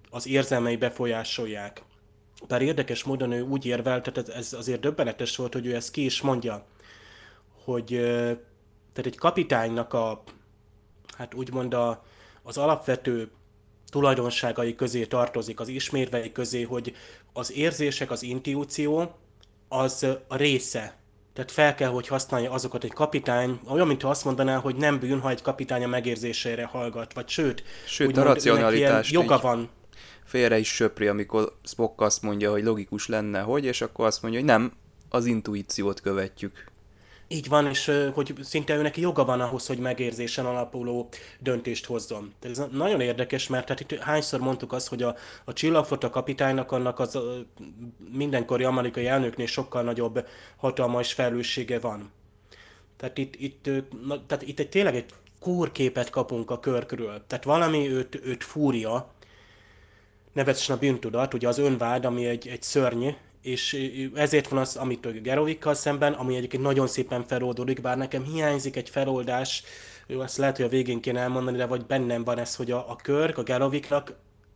[0.09, 1.81] az érzelmei befolyásolják.
[2.47, 6.05] Bár érdekes módon ő úgy érvel, tehát ez azért döbbenetes volt, hogy ő ezt ki
[6.05, 6.65] is mondja,
[7.63, 7.87] hogy
[8.93, 10.23] tehát egy kapitánynak a,
[11.17, 12.03] hát úgymond a,
[12.43, 13.31] az alapvető
[13.89, 16.95] tulajdonságai közé tartozik, az ismérvei közé, hogy
[17.33, 19.15] az érzések, az intuíció,
[19.67, 21.02] az a része
[21.33, 25.19] tehát fel kell, hogy használja azokat egy kapitány, olyan, mint azt mondaná, hogy nem bűn,
[25.19, 29.69] ha egy kapitány a megérzésére hallgat, vagy sőt, sőt a racionalitást joga van.
[30.25, 34.39] Félre is söpri, amikor Spock azt mondja, hogy logikus lenne, hogy, és akkor azt mondja,
[34.39, 34.71] hogy nem,
[35.09, 36.71] az intuíciót követjük.
[37.27, 41.09] Így van, és hogy szinte őnek joga van ahhoz, hogy megérzésen alapuló
[41.39, 42.33] döntést hozzon.
[42.39, 46.71] Tehát ez nagyon érdekes, mert hát itt hányszor mondtuk azt, hogy a, a csillagfota kapitánynak
[46.71, 47.21] annak az a,
[48.11, 52.11] mindenkori amerikai elnöknél sokkal nagyobb hatalma és felelőssége van.
[52.97, 53.69] Tehát itt, itt,
[54.05, 55.05] na, tehát itt egy, tényleg egy
[55.39, 57.23] kórképet kapunk a körkről.
[57.27, 59.11] Tehát valami őt, őt fúria,
[60.33, 63.07] nevezetesen a bűntudat, ugye az önvád, ami egy, egy szörny,
[63.43, 68.75] és ezért van az, amit Gerovikkal szemben, ami egyébként nagyon szépen feloldódik, bár nekem hiányzik
[68.75, 69.63] egy feloldás,
[70.07, 72.89] jó, azt lehet, hogy a végén kéne elmondani, de vagy bennem van ez, hogy a,
[72.89, 74.13] a Körk, a Geroviknak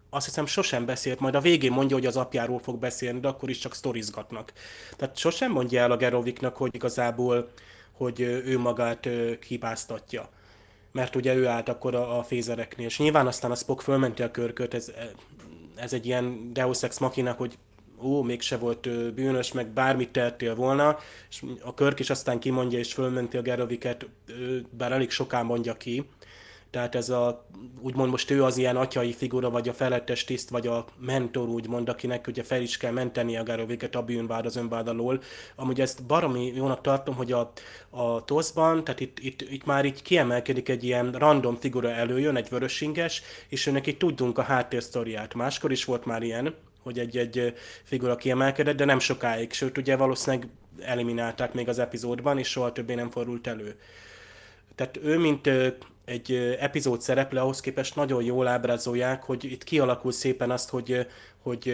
[0.10, 3.50] azt hiszem sosem beszélt, majd a végén mondja, hogy az apjáról fog beszélni, de akkor
[3.50, 4.54] is csak sztorizgatnak.
[4.98, 7.52] Tehát sosem mondja el a Geroviknak, hogy igazából,
[7.92, 9.10] hogy ő magát
[9.48, 10.30] hibáztatja.
[10.92, 14.32] Mert ugye ő állt akkor a, a fézereknél, és nyilván aztán a Spock fölmenti a
[14.32, 14.92] körköt, ez,
[15.76, 17.58] ez egy ilyen Deus Ex Machina, hogy
[18.02, 20.98] ó, mégse volt bűnös, meg bármit tehettél volna,
[21.30, 24.10] és a Körk is aztán kimondja és fölmenti a Geroviket,
[24.70, 26.06] bár elég sokán mondja ki.
[26.70, 27.46] Tehát ez a,
[27.80, 31.90] úgymond most ő az ilyen atyai figura, vagy a felettes tiszt, vagy a mentor, úgymond,
[31.90, 35.22] akinek ugye fel is kell menteni a Geroviket a bűnvád az önvád alól.
[35.56, 37.52] Amúgy ezt baromi jónak tartom, hogy a,
[37.90, 42.50] a TOSZ-ban, tehát itt, itt, itt, már így kiemelkedik egy ilyen random figura előjön, egy
[42.50, 45.34] vörösinges, és őnek itt tudunk a háttérsztoriát.
[45.34, 46.56] Máskor is volt már ilyen,
[46.88, 50.48] hogy egy-egy figura kiemelkedett, de nem sokáig, sőt ugye valószínűleg
[50.80, 53.76] eliminálták még az epizódban, és soha többé nem fordult elő.
[54.76, 55.50] Tehát ő, mint
[56.06, 61.08] egy epizód szereplő, ahhoz képest nagyon jól ábrázolják, hogy itt kialakul szépen azt, hogy,
[61.42, 61.68] hogy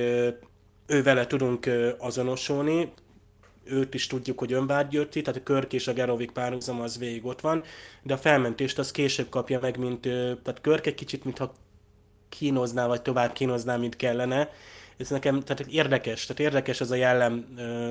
[0.88, 2.94] ő vele tudunk azonosulni,
[3.64, 7.42] őt is tudjuk, hogy önvágygyörti, tehát a Körk és a Gerovik párhuzam az végig ott
[7.42, 7.64] van,
[8.04, 11.54] de a felmentést az később kapja meg, mint, tehát Körk egy kicsit, mintha
[12.30, 14.50] kínozná, vagy tovább kínozná, mint kellene,
[14.98, 17.46] ez nekem tehát érdekes, tehát érdekes ez a jellem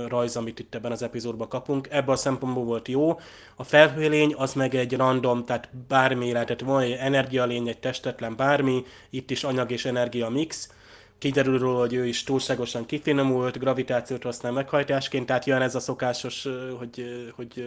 [0.08, 1.88] rajz, amit itt ebben az epizódban kapunk.
[1.90, 3.18] Ebben a szempontból volt jó.
[3.56, 8.84] A felhőlény az meg egy random, tehát bármi, tehát van egy energialény, egy testetlen bármi,
[9.10, 10.70] itt is anyag és energia mix.
[11.18, 16.48] Kiderül róla, hogy ő is túlságosan kifinomult, gravitációt használ meghajtásként, tehát jön ez a szokásos,
[16.78, 17.04] hogy,
[17.36, 17.64] hogy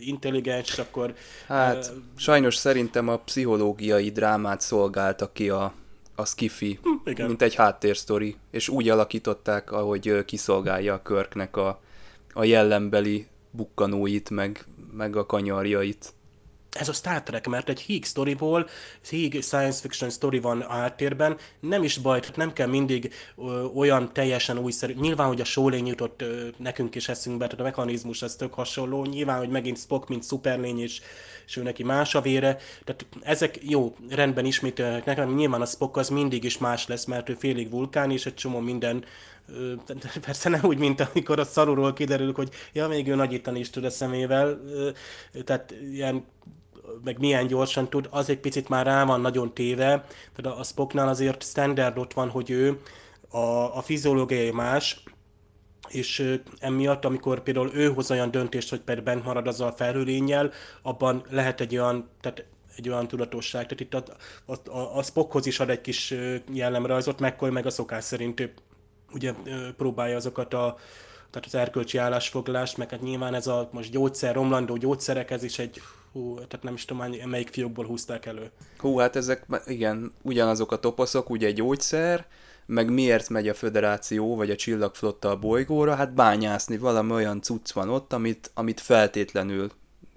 [0.00, 1.14] intelligens, akkor...
[1.46, 5.72] Hát, uh, sajnos szerintem a pszichológiai drámát szolgálta ki a
[6.16, 11.80] a skifi, hm, mint egy háttérsztori, és úgy alakították, ahogy kiszolgálja a körknek a,
[12.32, 16.14] a jellembeli bukkanóit, meg, meg a kanyarjait
[16.78, 18.68] ez a Star Trek, mert egy Higg storyból,
[19.08, 24.58] Higg science fiction story van áttérben, nem is baj, nem kell mindig ö, olyan teljesen
[24.58, 24.94] újszerű.
[25.00, 29.04] Nyilván, hogy a sólény jutott ö, nekünk is eszünkbe, tehát a mechanizmus az tök hasonló.
[29.04, 31.00] Nyilván, hogy megint Spock, mint szuperlény, és,
[31.46, 32.56] és ő neki más a vére.
[32.84, 35.34] Tehát ezek jó, rendben ismételnek nekem.
[35.34, 38.58] Nyilván a Spock az mindig is más lesz, mert ő félig vulkán, és egy csomó
[38.58, 39.04] minden
[40.26, 43.84] persze nem úgy, mint amikor a szarúról kiderül, hogy ja, még ő nagyítani is tud
[43.84, 44.60] a szemével,
[45.44, 46.24] tehát ilyen
[47.04, 50.04] meg milyen gyorsan tud, az egy picit már rá van nagyon téve.
[50.34, 52.80] Tehát a Spocknál azért standard ott van, hogy ő
[53.28, 55.02] a, a fiziológiai más,
[55.88, 60.50] és emiatt, amikor például ő hoz olyan döntést, hogy például bent marad azzal a felhőlényel,
[60.82, 62.44] abban lehet egy olyan, tehát
[62.76, 63.62] egy olyan tudatosság.
[63.62, 64.02] Tehát itt a,
[64.52, 66.14] a, a, a Spockhoz is ad egy kis
[66.52, 68.52] jellemrajzot, McCoy meg a szokás szerint ő,
[69.12, 69.32] ugye
[69.76, 70.76] próbálja azokat a
[71.30, 75.58] tehát az erkölcsi állásfoglalást, meg hát nyilván ez a most gyógyszer, romlandó gyógyszerek, ez is
[75.58, 75.80] egy
[76.12, 78.50] hú, tehát nem is tudom, melyik fiókból húzták elő.
[78.78, 82.26] Hú, hát ezek, igen, ugyanazok a toposzok, ugye gyógyszer,
[82.66, 87.72] meg miért megy a föderáció, vagy a csillagflotta a bolygóra, hát bányászni, valami olyan cucc
[87.72, 89.70] van ott, amit, amit feltétlenül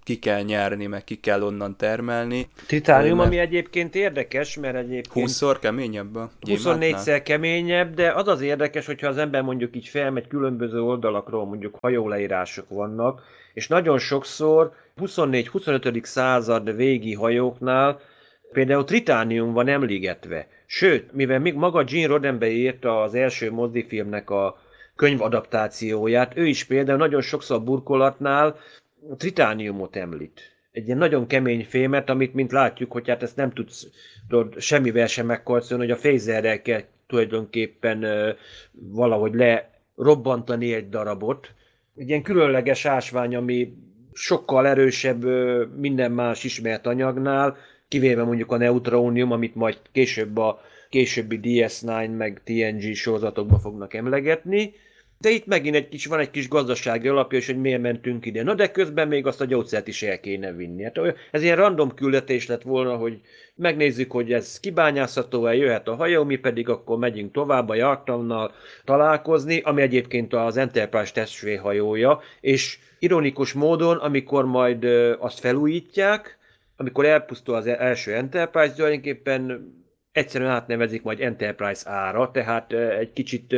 [0.10, 2.48] ki kell nyerni, meg ki kell onnan termelni.
[2.68, 3.30] Titánium, mert...
[3.30, 5.30] ami egyébként érdekes, mert egyébként...
[5.30, 10.28] 20-szor keményebb a 24-szer keményebb, de az az érdekes, hogyha az ember mondjuk így felmegy
[10.28, 13.22] különböző oldalakról, mondjuk hajóleírások vannak,
[13.54, 16.04] és nagyon sokszor 24-25.
[16.04, 18.00] század végi hajóknál
[18.52, 20.48] például tritánium van emlégetve.
[20.66, 24.58] Sőt, mivel még maga Gene Roddenberry írta az első mozdifilmnek a
[24.96, 28.56] könyvadaptációját, ő is például nagyon sokszor a burkolatnál
[29.18, 30.42] tritániumot említ.
[30.72, 33.88] Egy ilyen nagyon kemény fémet, amit mint látjuk, hogy hát ezt nem tudsz
[34.28, 38.32] tudod, semmivel sem megkarcolni, hogy a fézerrel kell tulajdonképpen ö,
[38.72, 41.54] valahogy lerobbantani egy darabot.
[41.96, 43.74] Egy ilyen különleges ásvány, ami
[44.14, 50.62] sokkal erősebb ö, minden más ismert anyagnál, kivéve mondjuk a neutrónium, amit majd később a
[50.90, 54.74] későbbi DS9 meg TNG sorozatokban fognak emlegetni.
[55.22, 58.44] De itt megint egy kis, van egy kis gazdasági alapja, és hogy miért mentünk ide.
[58.44, 60.84] Na de közben még azt a gyógyszert is el kéne vinni.
[60.84, 61.00] Hát
[61.32, 63.22] ez ilyen random küldetés lett volna, hogy
[63.56, 68.52] megnézzük, hogy ez kibányászható-e, jöhet a hajó, mi pedig akkor megyünk tovább a Jartannal
[68.84, 74.84] találkozni, ami egyébként az Enterprise testvérhajója, és ironikus módon, amikor majd
[75.20, 76.38] azt felújítják,
[76.78, 79.74] amikor elpusztul az első Enterprise, tulajdonképpen
[80.20, 83.56] egyszerűen átnevezik majd Enterprise ára, tehát egy kicsit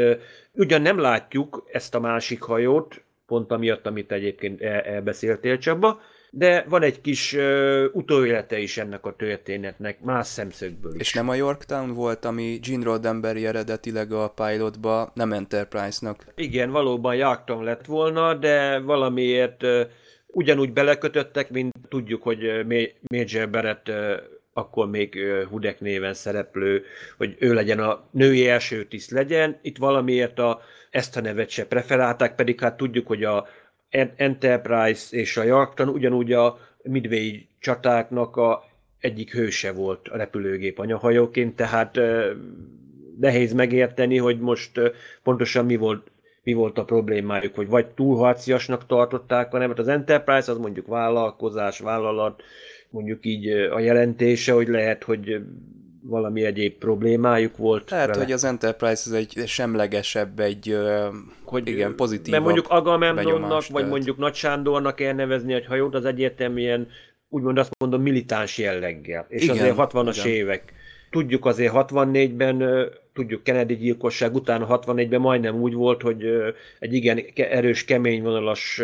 [0.54, 6.02] ugyan nem látjuk ezt a másik hajót, pont amiatt, amit egyébként elbeszéltél Csaba,
[6.34, 11.00] de van egy kis uh, utóélete is ennek a történetnek, más szemszögből is.
[11.00, 16.26] És nem a Yorktown volt, ami Gene Roddenberry eredetileg a pilotba, nem Enterprise-nak.
[16.36, 19.82] Igen, valóban Yorktown lett volna, de valamiért uh,
[20.28, 22.66] ugyanúgy belekötöttek, mint tudjuk, hogy
[23.10, 23.92] Major Barrett
[24.62, 25.18] akkor még
[25.50, 26.84] Hudek néven szereplő,
[27.18, 29.60] hogy ő legyen a női első tiszt legyen.
[29.62, 33.48] Itt valamiért a, ezt a nevet se preferálták, pedig hát tudjuk, hogy a
[34.16, 38.64] Enterprise és a Yarkton ugyanúgy a Midway csatáknak a
[39.00, 42.00] egyik hőse volt a repülőgép anyahajóként, tehát
[43.20, 44.80] nehéz megérteni, hogy most
[45.24, 46.12] pontosan mi volt,
[46.44, 52.44] mi volt a problémájuk, hogy vagy túlharciasnak tartották, hanem az Enterprise az mondjuk vállalkozás, vállalat,
[52.92, 55.42] mondjuk így a jelentése, hogy lehet, hogy
[56.04, 58.24] valami egyéb problémájuk volt Lehet, vele.
[58.24, 60.78] hogy az Enterprise az egy semlegesebb, egy
[61.44, 62.32] hogy igen, pozitív.
[62.32, 66.88] Mert mondjuk Agamemnonnak, vagy mondjuk Nagy Sándornak elnevezni egy hajót, az egyértelműen
[67.30, 69.26] úgymond azt mondom militáns jelleggel.
[69.30, 70.38] És igen, azért 60-as igen.
[70.38, 70.74] évek.
[71.10, 72.64] Tudjuk azért 64-ben,
[73.14, 76.26] tudjuk Kennedy gyilkosság után 64-ben majdnem úgy volt, hogy
[76.80, 78.82] egy igen erős, kemény vonalas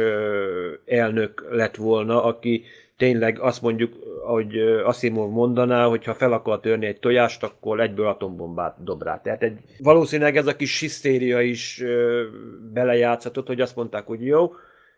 [0.86, 2.64] elnök lett volna, aki
[2.98, 3.94] tényleg azt mondjuk,
[4.26, 9.22] hogy Asimov mondaná, hogy ha fel akar törni egy tojást, akkor egyből atombombát dob rá.
[9.22, 11.84] Tehát egy, valószínűleg ez a kis hisztéria is
[12.74, 14.52] belejátszhatott, hogy azt mondták, hogy jó,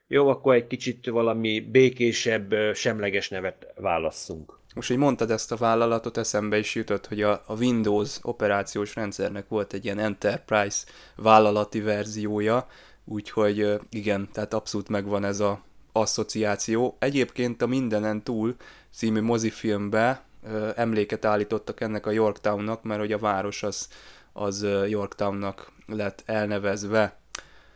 [0.07, 4.57] jó, akkor egy kicsit valami békésebb, semleges nevet válasszunk.
[4.75, 9.47] Most, hogy mondtad ezt a vállalatot, eszembe is jutott, hogy a, a Windows operációs rendszernek
[9.47, 10.85] volt egy ilyen Enterprise
[11.15, 12.67] vállalati verziója,
[13.05, 16.95] úgyhogy igen, tehát abszolút megvan ez a asszociáció.
[16.99, 18.55] Egyébként a Mindenen túl
[18.93, 23.87] című mozifilmbe ö, emléket állítottak ennek a Yorktownnak, mert hogy a város az,
[24.33, 27.17] az Yorktownnak lett elnevezve.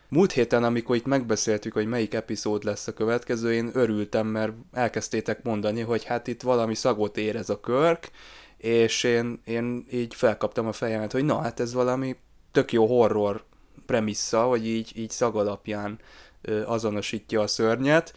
[0.10, 5.44] Múlt héten, amikor itt megbeszéltük, hogy melyik epizód lesz a következő, én örültem, mert elkezdtétek
[5.44, 8.12] mondani, hogy hát itt valami szagot érez a körk,
[8.58, 12.16] és én, én így felkaptam a fejemet, hogy na, hát ez valami
[12.52, 13.44] tök jó horror
[13.86, 16.00] premissza, hogy így, így szag alapján
[16.66, 18.14] azonosítja a szörnyet.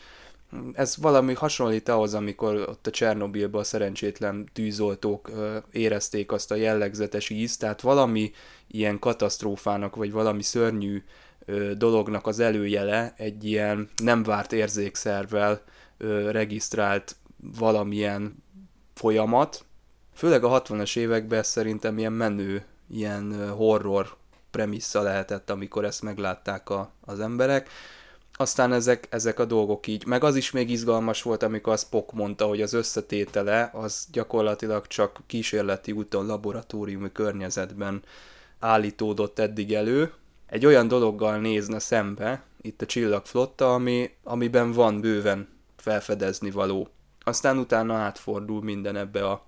[0.72, 5.30] Ez valami hasonlít ahhoz, amikor ott a Csernobilban a szerencsétlen tűzoltók
[5.70, 8.32] érezték azt a jellegzetes ízt, tehát valami
[8.66, 11.02] ilyen katasztrófának, vagy valami szörnyű
[11.76, 15.62] dolognak az előjele egy ilyen nem várt érzékszervel
[16.30, 17.16] regisztrált
[17.58, 18.42] valamilyen
[18.94, 19.64] folyamat.
[20.14, 24.16] Főleg a 60-as években szerintem ilyen menő, ilyen horror
[24.50, 27.68] premissza lehetett, amikor ezt meglátták a, az emberek.
[28.38, 32.12] Aztán ezek, ezek a dolgok így, meg az is még izgalmas volt, amikor a Spock
[32.12, 38.02] mondta, hogy az összetétele az gyakorlatilag csak kísérleti úton, laboratóriumi környezetben
[38.58, 40.12] állítódott eddig elő.
[40.46, 46.88] Egy olyan dologgal nézne szembe, itt a csillagflotta, ami, amiben van bőven felfedezni való.
[47.24, 49.46] Aztán utána átfordul minden ebbe a,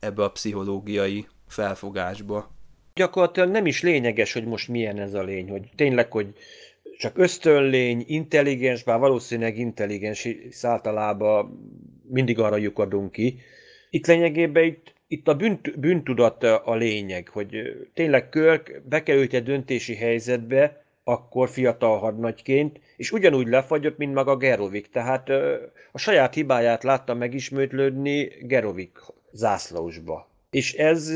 [0.00, 2.50] ebbe a pszichológiai felfogásba.
[2.94, 6.34] Gyakorlatilag nem is lényeges, hogy most milyen ez a lény, hogy tényleg, hogy
[6.98, 10.28] csak ösztönlény, intelligens, bár valószínűleg intelligens,
[10.62, 11.60] általában
[12.08, 13.40] mindig arra lyukadunk ki.
[13.90, 17.56] Itt lényegében itt, itt a bűnt, bűntudat a lényeg, hogy
[17.94, 24.90] tényleg Körk bekerült egy döntési helyzetbe, akkor fiatal hadnagyként, és ugyanúgy lefagyott, mint maga Gerovik.
[24.90, 25.28] Tehát
[25.92, 28.98] a saját hibáját látta megismétlődni Gerovik
[29.32, 30.28] zászlósba.
[30.50, 31.12] És ez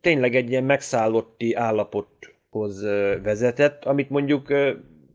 [0.00, 1.52] tényleg egy ilyen megszállotti
[2.54, 2.82] állapothoz
[3.22, 4.46] vezetett, amit mondjuk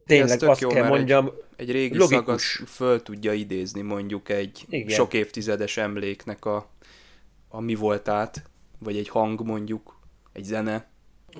[0.05, 2.61] tényleg azt jó, kell mondjam, egy, egy régi logikus.
[2.67, 4.95] föl tudja idézni mondjuk egy Igen.
[4.95, 6.69] sok évtizedes emléknek a,
[7.49, 8.43] a mi voltát,
[8.79, 9.99] vagy egy hang mondjuk,
[10.33, 10.87] egy zene.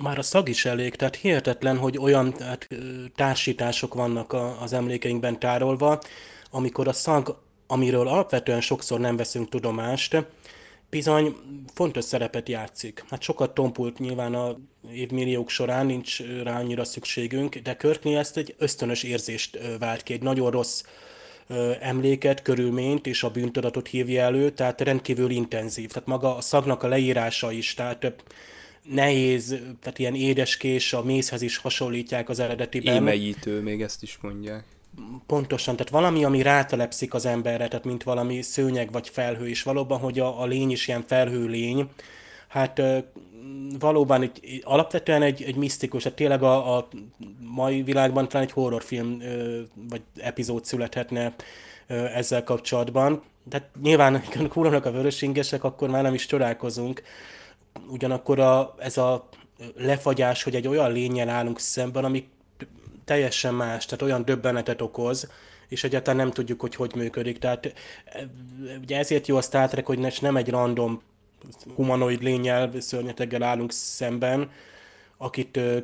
[0.00, 2.68] Már a szag is elég, tehát hihetetlen, hogy olyan tehát,
[3.14, 6.00] társítások vannak a, az emlékeinkben tárolva,
[6.50, 10.26] amikor a szag, amiről alapvetően sokszor nem veszünk tudomást,
[10.90, 11.36] bizony
[11.74, 13.04] fontos szerepet játszik.
[13.08, 14.58] Hát sokat tompult nyilván a
[14.92, 20.22] évmilliók során, nincs rá annyira szükségünk, de Körknél ezt egy ösztönös érzést vált ki, egy
[20.22, 20.82] nagyon rossz
[21.80, 25.88] emléket, körülményt és a bűntudatot hívja elő, tehát rendkívül intenzív.
[25.88, 28.14] Tehát maga a szagnak a leírása is, tehát
[28.82, 32.94] nehéz, tehát ilyen édeskés, a mézhez is hasonlítják az eredetiben.
[32.94, 34.64] Émeítő, még ezt is mondják.
[35.26, 39.98] Pontosan, tehát valami, ami rátelepszik az emberre, tehát mint valami szőnyeg vagy felhő, és valóban,
[39.98, 41.88] hogy a, a lény is ilyen felhő lény,
[42.48, 42.82] hát
[43.78, 46.88] valóban egy, alapvetően egy, egy misztikus, tehát tényleg a, a
[47.38, 49.22] mai világban talán egy horrorfilm
[49.88, 51.34] vagy epizód születhetne
[52.14, 53.22] ezzel kapcsolatban.
[53.44, 57.02] De nyilván, amikor a vörösingesek, akkor már nem is csodálkozunk.
[57.88, 59.28] Ugyanakkor a, ez a
[59.76, 62.28] lefagyás, hogy egy olyan lényen állunk szemben, ami
[63.10, 65.30] teljesen más, tehát olyan döbbenetet okoz,
[65.68, 67.38] és egyáltalán nem tudjuk, hogy hogy működik.
[67.38, 67.74] Tehát
[68.80, 71.02] ugye ezért jó a Star Trek, hogy nem egy random
[71.74, 74.50] humanoid lényel, szörnyeteggel állunk szemben,
[75.16, 75.78] akit ö,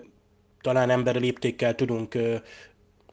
[0.61, 2.37] talán emberi léptékkel tudunk ö,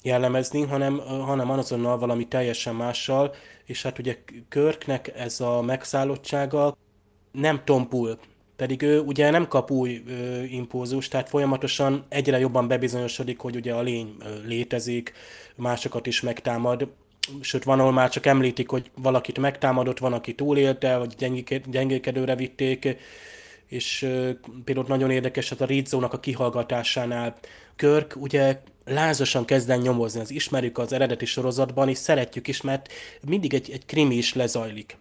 [0.02, 3.36] jellemezni, hanem, ö, hanem azonnal valami teljesen mással,
[3.66, 4.18] és hát ugye
[4.50, 6.78] Körknek ez a megszállottsága
[7.32, 8.20] nem tompul,
[8.64, 13.74] pedig ő ugye nem kap új ö, impulzus, tehát folyamatosan egyre jobban bebizonyosodik, hogy ugye
[13.74, 15.14] a lény ö, létezik,
[15.56, 16.88] másokat is megtámad,
[17.42, 21.16] sőt van, ahol már csak említik, hogy valakit megtámadott, van, aki túlélte, vagy
[21.70, 22.98] gyengékedőre vitték,
[23.68, 24.10] és
[24.64, 27.36] például nagyon érdekes, hát a Rizzónak a kihallgatásánál
[27.76, 32.94] Körk ugye lázasan kezden nyomozni, az ismerjük az eredeti sorozatban, és szeretjük is, mert
[33.28, 34.98] mindig egy, egy krimi is lezajlik.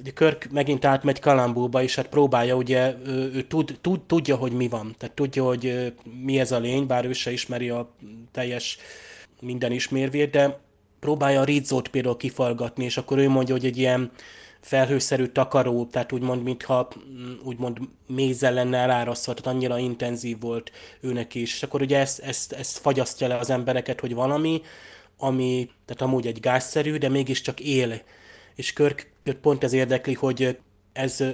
[0.00, 4.52] Ugye Körk megint átmegy Kalambóba, és hát próbálja, ugye ő, ő tud, tud, tudja, hogy
[4.52, 7.90] mi van, tehát tudja, hogy mi ez a lény, bár ő se ismeri a
[8.32, 8.78] teljes
[9.40, 10.58] minden ismérvét, de
[11.00, 14.10] próbálja a rizzót például kifalgatni, és akkor ő mondja, hogy egy ilyen
[14.60, 20.70] felhőszerű takaró, tehát úgymond, mintha mm, úgymond mézzel lenne elárasztva, tehát annyira intenzív volt
[21.00, 21.54] őnek is.
[21.54, 24.62] És akkor ugye ezt, ezt, ezt fagyasztja le az embereket, hogy valami,
[25.16, 28.02] ami, tehát amúgy egy gázszerű, de mégiscsak él.
[28.54, 29.09] És Körk
[29.40, 30.58] pont ez érdekli, hogy
[30.92, 31.24] ez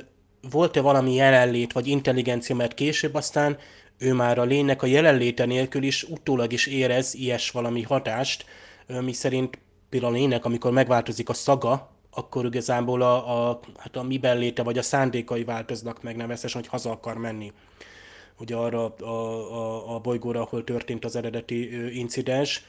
[0.51, 3.59] volt-e valami jelenlét, vagy intelligencia, mert később aztán
[3.99, 8.45] ő már a lénynek a jelenléte nélkül is utólag is érez ilyes valami hatást,
[9.01, 9.59] mi szerint
[9.89, 14.63] például a lénynek, amikor megváltozik a szaga, akkor igazából a, a, hát a mi belléte
[14.63, 17.53] vagy a szándékai változnak meg nevezesen, hogy haza akar menni.
[18.39, 22.65] Ugye arra a, a, a bolygóra, ahol történt az eredeti incidens.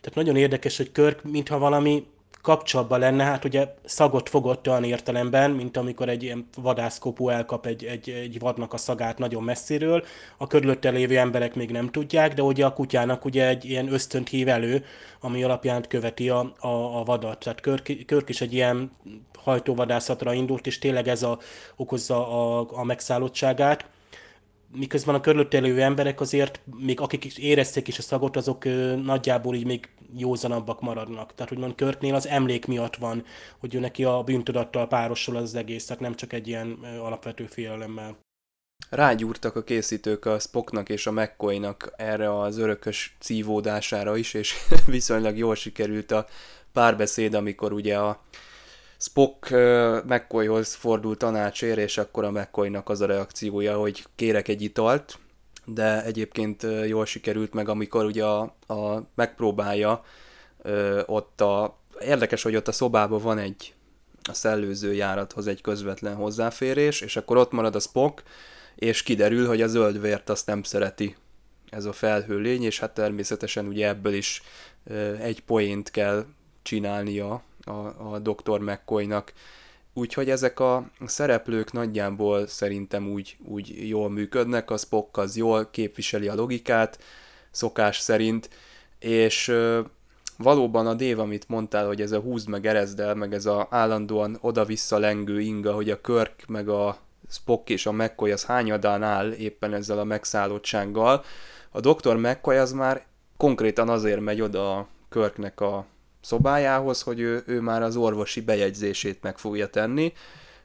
[0.00, 2.06] Tehát nagyon érdekes, hogy Körk, mintha valami
[2.42, 7.84] kapcsolatban lenne, hát ugye szagot fogott olyan értelemben, mint amikor egy ilyen vadászkopó elkap egy,
[7.84, 10.04] egy, egy vadnak a szagát nagyon messziről,
[10.36, 14.28] a körülötte lévő emberek még nem tudják, de ugye a kutyának ugye egy ilyen ösztönt
[14.28, 14.84] hív elő,
[15.20, 17.38] ami alapján követi a, a, a vadat.
[17.38, 18.90] Tehát Körk, Körk is egy ilyen
[19.38, 21.38] hajtóvadászatra indult, és tényleg ez a,
[21.76, 23.89] okozza a, a megszállottságát
[24.72, 28.96] miközben a körülötte lévő emberek azért, még akik is érezték is a szagot, azok ö,
[28.96, 31.34] nagyjából így még józanabbak maradnak.
[31.34, 33.24] Tehát úgymond Körknél az emlék miatt van,
[33.58, 37.46] hogy ő neki a bűntudattal párosul az egész, tehát nem csak egy ilyen ö, alapvető
[37.46, 38.18] félelemmel.
[38.90, 41.60] Rágyúrtak a készítők a Spocknak és a mccoy
[41.96, 44.54] erre az örökös cívódására is, és
[44.86, 46.26] viszonylag jól sikerült a
[46.72, 48.20] párbeszéd, amikor ugye a
[49.02, 49.50] Spock
[50.04, 55.18] McCoyhoz fordul tanácsért, és akkor a McCoynak az a reakciója, hogy kérek egy italt,
[55.64, 60.04] de egyébként jól sikerült meg, amikor ugye a, a megpróbálja
[61.06, 63.74] ott a, érdekes, hogy ott a szobában van egy
[64.28, 68.22] a szellőző járathoz egy közvetlen hozzáférés, és akkor ott marad a Spock,
[68.74, 71.16] és kiderül, hogy a zöld vért azt nem szereti.
[71.70, 74.42] Ez a felhő lény, és hát természetesen ugye ebből is
[75.20, 76.24] egy poént kell
[76.62, 78.60] csinálnia a, a Dr.
[78.60, 79.32] McCoy-nak.
[79.94, 86.28] Úgyhogy ezek a szereplők nagyjából szerintem úgy, úgy jól működnek, a Spock az jól képviseli
[86.28, 86.98] a logikát,
[87.50, 88.50] szokás szerint,
[88.98, 89.52] és
[90.38, 93.66] valóban a Dév, amit mondtál, hogy ez a húzd meg erezd el, meg ez a
[93.70, 96.98] állandóan oda-vissza lengő inga, hogy a Körk meg a
[97.30, 101.24] Spock és a McCoy az hányadán áll éppen ezzel a megszállottsággal.
[101.70, 102.16] A Dr.
[102.16, 103.02] McCoy az már
[103.36, 105.86] konkrétan azért megy oda a Körknek a
[106.20, 110.12] szobájához, hogy ő, ő már az orvosi bejegyzését meg fogja tenni,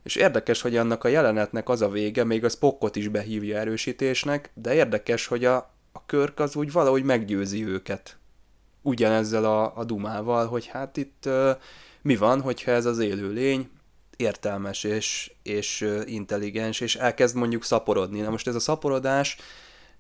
[0.06, 4.51] és érdekes, hogy annak a jelenetnek az a vége, még a Spockot is behívja erősítésnek,
[4.53, 5.56] de érdekes, hogy a,
[5.91, 8.18] a Körk az úgy valahogy meggyőzi őket.
[8.82, 11.49] Ugyanezzel a, a dumával, hogy hát itt uh,
[12.01, 13.70] mi van, hogyha ez az élő lény
[14.18, 18.20] értelmes és, és uh, intelligens, és elkezd mondjuk szaporodni.
[18.20, 19.38] Na most ez a szaporodás,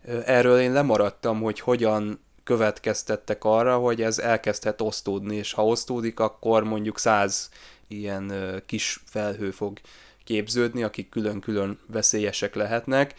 [0.03, 6.19] uh, erről én lemaradtam, hogy hogyan következtettek arra, hogy ez elkezdhet osztódni, és ha osztódik,
[6.19, 7.49] akkor mondjuk száz
[7.87, 8.33] ilyen
[8.65, 9.79] kis felhő fog
[10.23, 13.13] képződni, akik külön-külön veszélyesek lehetnek.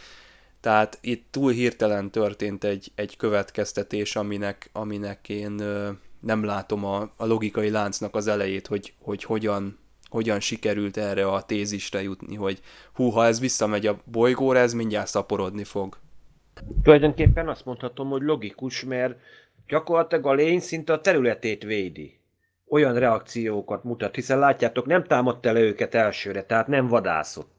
[0.61, 5.63] Tehát itt túl hirtelen történt egy, egy következtetés, aminek, aminek én
[6.21, 11.43] nem látom a, a logikai láncnak az elejét, hogy, hogy hogyan, hogyan sikerült erre a
[11.43, 12.61] tézisre jutni, hogy
[12.93, 15.99] hú, ha ez visszamegy a bolygóra, ez mindjárt szaporodni fog.
[16.83, 19.19] Tulajdonképpen azt mondhatom, hogy logikus, mert
[19.69, 22.19] gyakorlatilag a lény szinte a területét védi.
[22.69, 27.57] Olyan reakciókat mutat, hiszen látjátok, nem támadta le őket elsőre, tehát nem vadászott.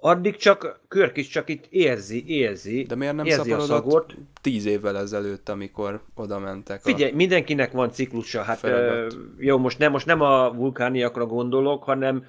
[0.00, 4.14] Addig csak Körk is csak itt érzi, érzi, De miért nem érzi a szagot.
[4.40, 6.80] tíz évvel ezelőtt, amikor oda mentek?
[6.80, 7.14] Figyelj, a...
[7.14, 8.42] mindenkinek van ciklusa.
[8.42, 9.06] Hát ö,
[9.38, 12.24] jó, most nem, most nem a vulkániakra gondolok, hanem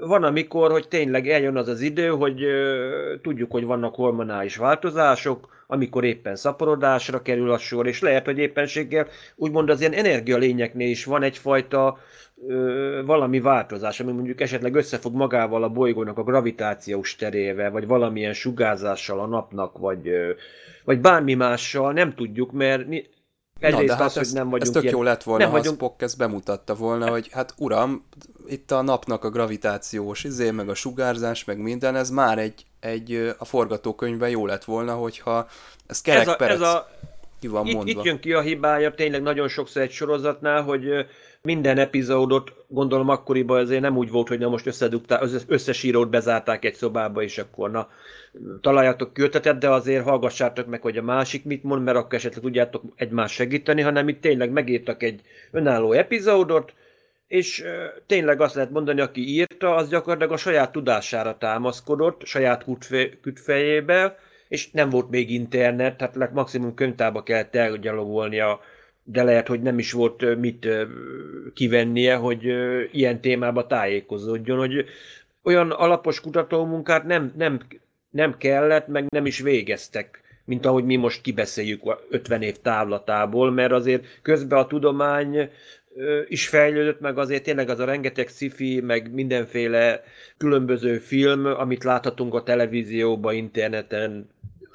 [0.00, 2.46] van amikor, hogy tényleg eljön az az idő, hogy
[3.22, 9.06] tudjuk, hogy vannak hormonális változások, amikor éppen szaporodásra kerül a sor, és lehet, hogy éppenséggel
[9.36, 11.98] úgymond az ilyen energialényeknél is van egyfajta
[12.48, 18.32] ö, valami változás, ami mondjuk esetleg összefog magával a bolygónak a gravitációs terével, vagy valamilyen
[18.32, 20.30] sugárzással a napnak, vagy, ö,
[20.84, 22.86] vagy bármi mással, nem tudjuk, mert
[23.58, 24.94] Egyrészt Na, de hát az, ez, hogy nem vagyunk ez tök ilyen...
[24.94, 25.76] jó lett volna, nem ha vagyunk...
[25.76, 28.04] Spock ezt bemutatta volna, hogy hát uram,
[28.46, 33.34] itt a napnak a gravitációs izé, meg a sugárzás, meg minden, ez már egy, egy
[33.38, 35.48] a forgatókönyvben jó lett volna, hogyha
[35.86, 36.90] ez kerek ez a, ez a,
[37.40, 38.00] ki van itt, mondva.
[38.00, 40.88] Itt jön ki a hibája tényleg nagyon sokszor egy sorozatnál, hogy
[41.42, 46.10] minden epizódot, gondolom akkoriban azért nem úgy volt, hogy na most összedugták, az összes írót
[46.10, 47.88] bezárták egy szobába, és akkor na,
[48.60, 52.82] találjátok költetet, de azért hallgassátok meg, hogy a másik mit mond, mert akkor esetleg tudjátok
[52.96, 55.20] egymást segíteni, hanem itt tényleg megírtak egy
[55.50, 56.72] önálló epizódot,
[57.26, 57.64] és
[58.06, 62.64] tényleg azt lehet mondani, aki írta, az gyakorlatilag a saját tudására támaszkodott, saját
[63.20, 64.18] kütfejébe,
[64.48, 68.60] és nem volt még internet, tehát maximum könyvtába kellett elgyalogolnia,
[69.10, 70.68] de lehet, hogy nem is volt mit
[71.54, 72.44] kivennie, hogy
[72.92, 74.84] ilyen témába tájékozódjon, hogy
[75.42, 77.60] olyan alapos kutatómunkát nem, nem,
[78.10, 83.72] nem kellett, meg nem is végeztek, mint ahogy mi most kibeszéljük 50 év távlatából, mert
[83.72, 85.50] azért közben a tudomány
[86.28, 90.02] is fejlődött, meg azért tényleg az a rengeteg sci meg mindenféle
[90.36, 94.28] különböző film, amit láthatunk a televízióban, interneten,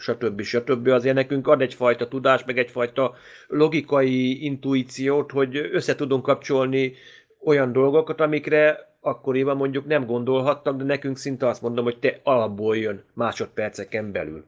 [0.03, 0.41] stb.
[0.41, 0.87] stb.
[0.87, 3.15] Azért nekünk ad egyfajta tudás, meg egyfajta
[3.47, 6.93] logikai intuíciót, hogy össze tudunk kapcsolni
[7.43, 12.77] olyan dolgokat, amikre akkoriban mondjuk nem gondolhattak, de nekünk szinte azt mondom, hogy te alapból
[12.77, 14.45] jön másodperceken belül.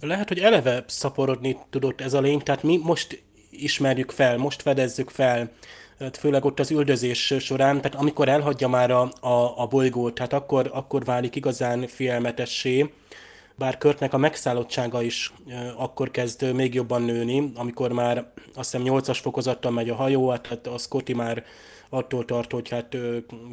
[0.00, 5.10] Lehet, hogy eleve szaporodni tudott ez a lény, tehát mi most ismerjük fel, most fedezzük
[5.10, 5.50] fel
[5.98, 10.32] hát főleg ott az üldözés során, tehát amikor elhagyja már a, a, a bolygót, tehát
[10.32, 12.92] akkor, akkor válik igazán félmetessé,
[13.58, 15.32] bár Körtnek a megszállottsága is
[15.76, 20.46] akkor kezd még jobban nőni, amikor már azt hiszem 8-as fokozattal megy a hajó, hát,
[20.46, 21.44] hát a Scotty már
[21.88, 22.96] attól tart, hogy hát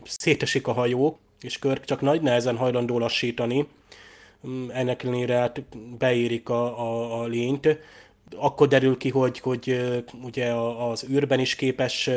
[0.03, 3.67] szétesik a hajó, és Körk csak nagy nehezen hajlandó lassítani,
[4.47, 5.63] mm, ennek ellenére hát
[5.97, 7.77] beérik a, a, a lényt,
[8.37, 10.51] akkor derül ki, hogy, hogy ugye
[10.91, 12.09] az űrben is képes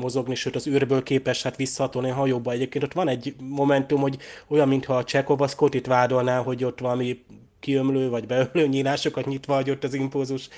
[0.00, 2.52] mozogni, sőt az űrből képes hát visszatolni a hajóba.
[2.52, 4.16] Egyébként ott van egy momentum, hogy
[4.48, 7.24] olyan, mintha a Csekov a Scottit vádolná, hogy ott valami
[7.60, 10.48] kiömlő vagy beömlő nyílásokat nyitva hagyott az impulzus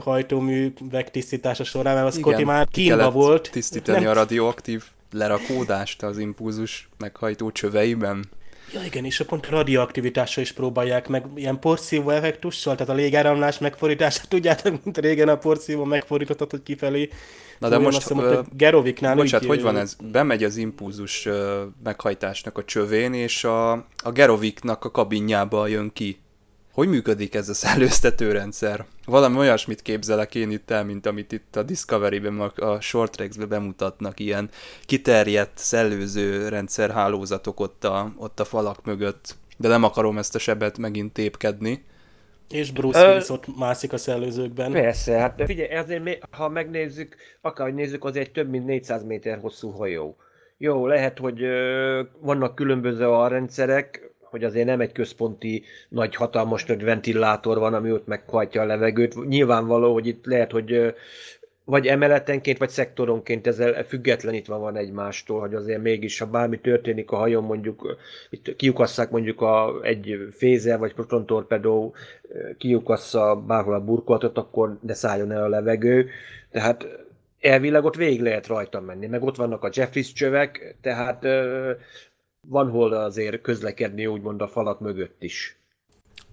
[0.00, 3.50] hajtóművek tisztítása során, mert a Scotty már kínva volt.
[3.52, 4.10] tisztítani nem...
[4.10, 8.24] a radioaktív lerakódást az impulzus meghajtó csöveiben.
[8.76, 13.58] Ja igen, és a pont radioaktivitásra is próbálják meg ilyen porszívó effektussal, tehát a légáramlás
[13.58, 17.08] megfordítása, tudjátok, mint régen a porszívó megfordítottat, hogy kifelé.
[17.58, 19.96] Na de most, hiszem, uh, Geroviknál bocsánat, úgy, hogy van ez?
[20.12, 21.34] Bemegy az impulzus uh,
[21.84, 26.18] meghajtásnak a csövén, és a, a Geroviknak a kabinjába jön ki
[26.76, 28.84] hogy működik ez a szellőztető rendszer?
[29.04, 34.20] Valami olyasmit képzelek én itt el, mint amit itt a Discovery-ben, a Short Tracks-ben bemutatnak,
[34.20, 34.48] ilyen
[34.86, 39.36] kiterjedt szellőző rendszer hálózatok ott a, ott a falak mögött.
[39.56, 41.84] De nem akarom ezt a sebet megint tépkedni.
[42.50, 44.72] És Bruce Willis ott mászik a szellőzőkben.
[44.72, 49.70] Persze, hát figyelj, ezért ha megnézzük, akárhogy nézzük, az egy több mint 400 méter hosszú
[49.70, 50.16] hajó.
[50.58, 56.64] Jó, lehet, hogy ö, vannak különböző a rendszerek, hogy azért nem egy központi nagy hatalmas
[56.64, 59.26] nagy ventilátor van, ami ott meghajtja a levegőt.
[59.28, 60.94] Nyilvánvaló, hogy itt lehet, hogy
[61.64, 67.16] vagy emeletenként, vagy szektoronként ezzel függetlenítve van egymástól, hogy azért mégis, ha bármi történik a
[67.16, 67.96] hajón, mondjuk
[68.30, 71.94] itt kiukasszák mondjuk a, egy fézer vagy protontorpedó
[72.58, 76.08] kiukassza bárhol a burkolatot, akkor ne szálljon el a levegő.
[76.50, 76.86] Tehát
[77.40, 81.26] elvileg ott végig lehet rajta menni, meg ott vannak a Jeffries csövek, tehát
[82.48, 85.58] van hol azért közlekedni úgymond a falak mögött is.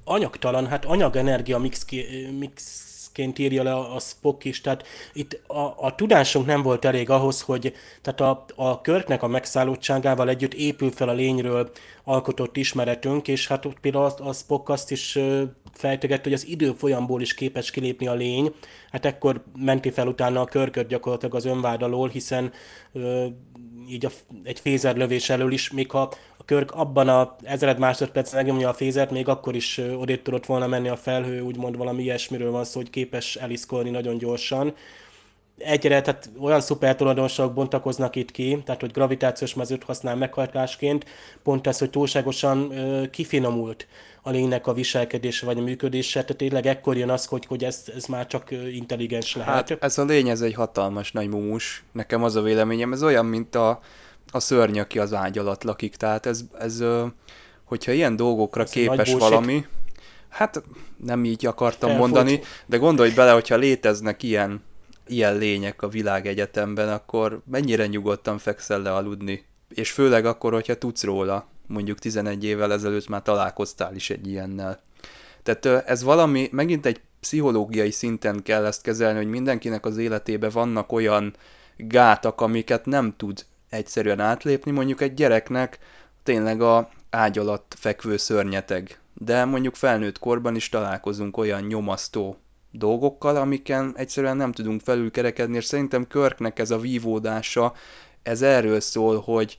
[0.04, 1.86] Anyagtalan, hát anyagenergia mix,
[2.40, 7.10] mix ként írja le a Spock is, tehát itt a, a tudásunk nem volt elég
[7.10, 11.72] ahhoz, hogy tehát a, a körknek a megszállottságával együtt épül fel a lényről
[12.04, 15.20] alkotott ismeretünk, és hát ott például a, a Spock azt is
[15.74, 18.54] fejtegett, hogy az idő folyamból is képes kilépni a lény,
[18.92, 22.52] hát ekkor menti fel utána a körköt gyakorlatilag az önvád alól, hiszen
[22.94, 23.26] ö,
[23.90, 24.10] így a,
[24.44, 26.02] egy fézerlövés elől is, még ha
[26.38, 30.68] a Körk abban a ezered másodpercen megnyomja a fézert, még akkor is odét tudott volna
[30.68, 34.76] menni a felhő, úgymond valami ilyesmiről van szó, hogy képes eliszkolni nagyon gyorsan.
[35.58, 41.06] Egyre, tehát olyan szuper tulajdonságok bontakoznak itt ki, tehát hogy gravitációs mezőt használ meghajtásként,
[41.44, 43.88] pont ez, hogy túlságosan ö, kifinomult
[44.32, 48.06] lénynek a viselkedése vagy a működése, tehát tényleg ekkor jön az, hogy, hogy ez, ez
[48.06, 49.70] már csak intelligens lehet.
[49.70, 51.84] Hát ez a lény, ez egy hatalmas nagy mumus.
[51.92, 53.80] Nekem az a véleményem, ez olyan, mint a,
[54.32, 55.96] a szörny, aki az ágy alatt lakik.
[55.96, 56.84] Tehát ez, ez
[57.64, 59.66] hogyha ilyen dolgokra ez képes valami,
[60.30, 60.64] hát
[60.98, 62.08] nem így akartam Felfut.
[62.08, 64.64] mondani, de gondolj bele, hogyha léteznek ilyen,
[65.08, 69.46] ilyen lények a világegyetemben, akkor mennyire nyugodtan fekszel le aludni.
[69.70, 74.80] És főleg akkor, hogyha tudsz róla mondjuk 11 évvel ezelőtt már találkoztál is egy ilyennel.
[75.44, 80.92] Tehát ez valami, megint egy pszichológiai szinten kell ezt kezelni, hogy mindenkinek az életébe vannak
[80.92, 81.36] olyan
[81.78, 85.80] gátak, amiket nem tud egyszerűen átlépni, mondjuk egy gyereknek
[86.24, 89.00] tényleg a ágy alatt fekvő szörnyeteg.
[89.14, 92.38] De mondjuk felnőtt korban is találkozunk olyan nyomasztó
[92.72, 97.74] dolgokkal, amiken egyszerűen nem tudunk felülkerekedni, és szerintem Körknek ez a vívódása,
[98.24, 99.58] ez erről szól, hogy,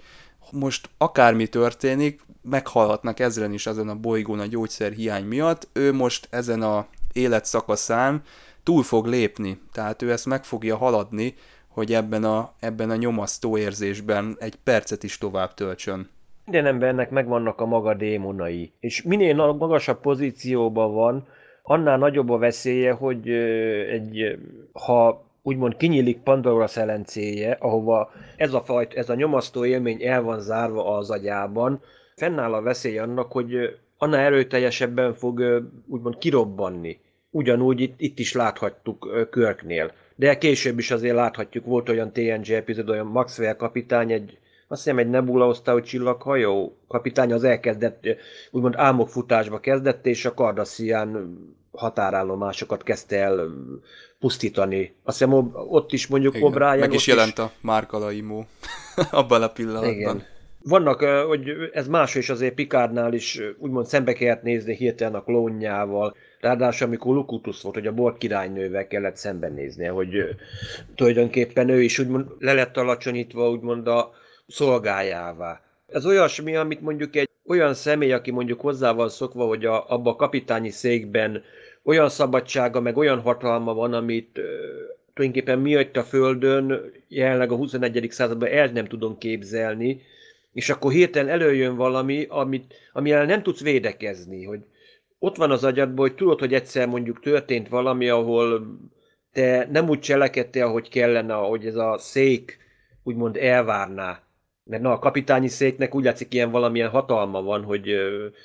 [0.59, 6.28] most akármi történik, meghalhatnak ezren is ezen a bolygón a gyógyszer hiány miatt, ő most
[6.30, 8.22] ezen a életszakaszán
[8.62, 11.34] túl fog lépni, tehát ő ezt meg fogja haladni,
[11.68, 16.09] hogy ebben a, ebben a nyomasztó érzésben egy percet is tovább töltsön.
[16.44, 21.26] Minden embernek megvannak a maga démonai, és minél magasabb pozícióban van,
[21.62, 23.28] annál nagyobb a veszélye, hogy
[23.90, 24.38] egy,
[24.72, 30.40] ha úgymond kinyílik Pandora szelencéje, ahova ez a, fajt, ez a nyomasztó élmény el van
[30.40, 31.80] zárva az agyában,
[32.16, 37.01] fennáll a veszély annak, hogy annál erőteljesebben fog úgymond kirobbanni.
[37.30, 39.92] Ugyanúgy itt, itt is láthattuk Körknél.
[40.16, 44.38] De később is azért láthatjuk, volt olyan TNG epizód, olyan Maxwell kapitány, egy,
[44.68, 48.07] azt hiszem egy Nebula osztályú csillaghajó kapitány az elkezdett,
[48.51, 51.38] úgymond álmokfutásba kezdett, és a Cardassian
[51.77, 53.49] határállomásokat kezdte el
[54.18, 54.95] pusztítani.
[55.03, 56.79] Azt hiszem ott is mondjuk Igen, O'Brien...
[56.79, 57.39] Meg is jelent is...
[57.39, 58.47] a Márkala imó
[59.11, 59.93] abban a pillanatban.
[59.93, 60.25] Igen.
[60.62, 66.16] Vannak, hogy ez más is azért Pikárnál is úgymond szembe kellett nézni hirtelen a klónjával.
[66.41, 70.11] Ráadásul, amikor Lukutus volt, hogy a bort királynővel kellett szembenéznie, hogy
[70.95, 74.12] tulajdonképpen ő is úgymond le lett alacsonyítva, úgymond a
[74.47, 75.61] szolgájává.
[75.87, 80.11] Ez olyasmi, amit mondjuk egy olyan személy, aki mondjuk hozzá van szokva, hogy a, abba
[80.11, 81.43] a kapitányi székben
[81.85, 84.41] olyan szabadsága, meg olyan hatalma van, amit
[85.14, 88.07] tulajdonképpen mi a Földön jelenleg a 21.
[88.11, 90.03] században el nem tudom képzelni,
[90.53, 94.61] és akkor hirtelen előjön valami, amit, amivel nem tudsz védekezni, hogy
[95.18, 98.78] ott van az agyadban, hogy tudod, hogy egyszer mondjuk történt valami, ahol
[99.32, 102.59] te nem úgy cselekedtél, ahogy kellene, ahogy ez a szék
[103.03, 104.22] úgymond elvárná.
[104.64, 107.94] Mert na, a kapitányi széknek úgy látszik, ilyen valamilyen hatalma van, hogy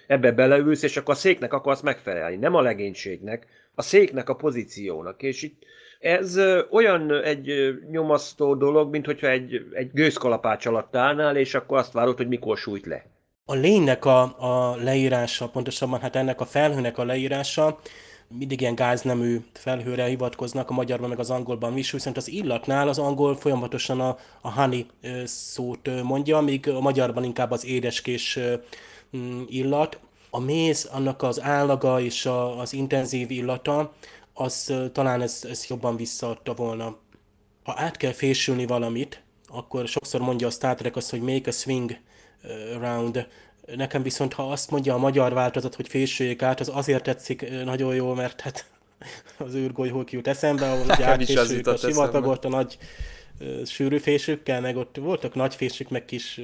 [0.07, 2.36] ebbe beleülsz, és akkor a széknek akarsz megfelelni.
[2.36, 5.22] Nem a legénységnek, a széknek a pozíciónak.
[5.22, 5.63] És itt
[5.99, 6.39] ez
[6.72, 12.17] olyan egy nyomasztó dolog, mint hogyha egy, egy gőzkalapács alatt állnál, és akkor azt várod,
[12.17, 13.05] hogy mikor sújt le.
[13.45, 17.80] A lénynek a, a leírása, pontosabban hát ennek a felhőnek a leírása,
[18.38, 23.00] mindig ilyen gáznemű felhőre hivatkoznak a magyarban meg az angolban is, viszont az illatnál az
[23.00, 24.86] angol folyamatosan a, a honey
[25.26, 28.40] szót mondja, míg a magyarban inkább az édeskés
[29.18, 30.00] mm, illat.
[30.30, 33.94] A méz, annak az állaga és a, az intenzív illata,
[34.34, 36.98] az talán ez, ez jobban visszaadta volna.
[37.64, 41.52] Ha át kell fésülni valamit, akkor sokszor mondja a Star Trek azt, hogy make a
[41.52, 41.98] swing
[42.80, 43.28] round.
[43.76, 47.95] Nekem viszont, ha azt mondja a magyar változat, hogy fésüljék át, az azért tetszik nagyon
[47.95, 48.65] jó, mert hát
[49.38, 52.78] az űrgolyhók jut eszembe, ahol ugye átfésüljük a sivatagot a nagy
[53.65, 56.41] sűrű fésőkkel, meg ott voltak nagy fésük, meg kis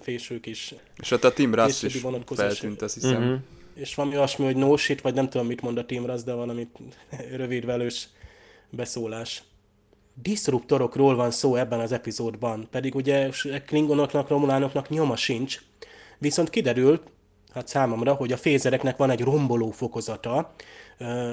[0.00, 0.74] fésők is.
[1.00, 3.22] És ott a Tim Russ is feltűnt, azt hiszem.
[3.22, 3.38] Uh-huh
[3.74, 6.32] és valami olyasmi, hogy no shit, vagy nem tudom, mit mond a Team Russ, de
[6.32, 6.68] valami
[7.36, 8.08] rövidvelős
[8.70, 9.42] beszólás.
[10.22, 13.30] Disruptorokról van szó ebben az epizódban, pedig ugye
[13.66, 15.60] Klingonoknak, Romulánoknak nyoma sincs,
[16.22, 17.02] viszont kiderült,
[17.54, 20.54] hát számomra, hogy a fézereknek van egy romboló fokozata.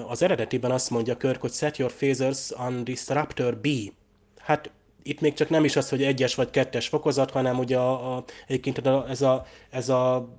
[0.08, 3.68] Az eredetiben azt mondja Körk, hogy set your phasers on Disruptor B.
[4.38, 4.72] Hát
[5.04, 8.24] itt még csak nem is az, hogy egyes vagy kettes fokozat, hanem ugye a, a,
[8.48, 10.30] egyébként ez a, ez a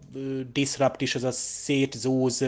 [0.52, 2.44] disrupt is, ez a szétzúz,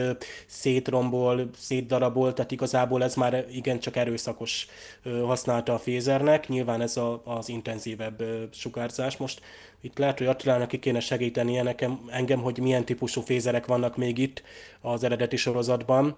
[0.46, 4.66] szétrombol, szétdarabol, tehát igazából ez már igencsak erőszakos
[5.24, 9.16] használta a fézernek, nyilván ez a, az intenzívebb sugárzás.
[9.16, 9.40] Most
[9.80, 14.18] itt lehet, hogy Attilának ki kéne segítenie nekem, engem, hogy milyen típusú fézerek vannak még
[14.18, 14.42] itt
[14.80, 16.16] az eredeti sorozatban,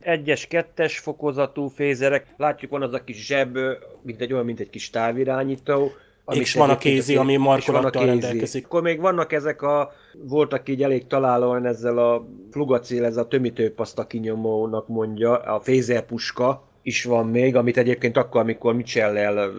[0.00, 3.58] egyes, kettes fokozatú fézerek, látjuk van az a kis zseb,
[4.02, 5.92] mint egy olyan, mint egy kis távirányító,
[6.30, 8.64] és van a kézi, ami markolattal rendelkezik.
[8.64, 14.06] Akkor még vannak ezek a, voltak így elég találóan ezzel a flugacél, ez a tömítőpaszta
[14.06, 19.50] kinyomónak mondja, a fézerpuska is van még, amit egyébként akkor, amikor Michellel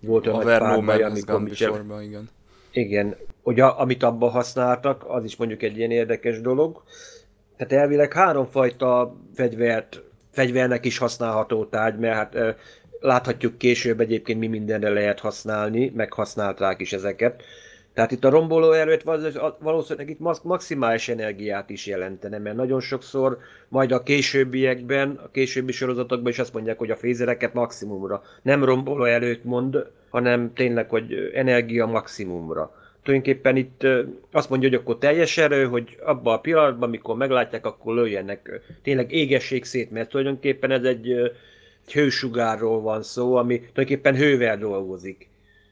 [0.00, 1.72] volt a, a nagy párbaj, amikor Michel...
[1.72, 2.28] Sorba, igen.
[2.70, 6.82] Igen, hogy a, amit abban használtak, az is mondjuk egy ilyen érdekes dolog.
[7.58, 12.56] Tehát elvileg háromfajta fegyvert, fegyvernek is használható tárgy, mert hát
[13.00, 17.42] láthatjuk később egyébként mi mindenre lehet használni, meg használták is ezeket.
[17.94, 19.04] Tehát itt a romboló erőt
[19.58, 23.38] valószínűleg itt maximális energiát is jelentene, mert nagyon sokszor
[23.68, 28.22] majd a későbbiekben, a későbbi sorozatokban is azt mondják, hogy a fézereket maximumra.
[28.42, 32.72] Nem romboló erőt mond, hanem tényleg, hogy energia maximumra
[33.02, 33.86] tulajdonképpen itt
[34.32, 38.60] azt mondja, hogy akkor teljes erő, hogy abban a pillanatban, amikor meglátják, akkor lőjenek.
[38.82, 41.10] Tényleg égessék szét, mert tulajdonképpen ez egy,
[41.86, 45.28] egy hősugárról van szó, ami tulajdonképpen hővel dolgozik.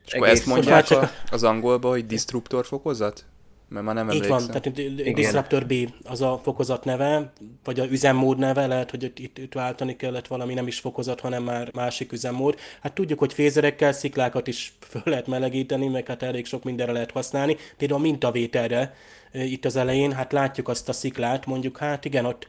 [0.07, 3.25] És akkor ezt mondják a, az angolban, hogy disruptor fokozat?
[3.69, 4.73] Mert már nem Így van, tehát
[5.15, 7.33] Disruptor B az a fokozat neve,
[7.65, 11.21] vagy a üzemmód neve, lehet, hogy itt, itt, itt váltani kellett valami, nem is fokozat,
[11.21, 12.59] hanem már másik üzemmód.
[12.81, 17.11] Hát tudjuk, hogy fézerekkel sziklákat is föl lehet melegíteni, meg hát elég sok mindenre lehet
[17.11, 17.57] használni.
[17.77, 18.95] Például a mintavételre
[19.33, 22.49] itt az elején, hát látjuk azt a sziklát, mondjuk hát igen, ott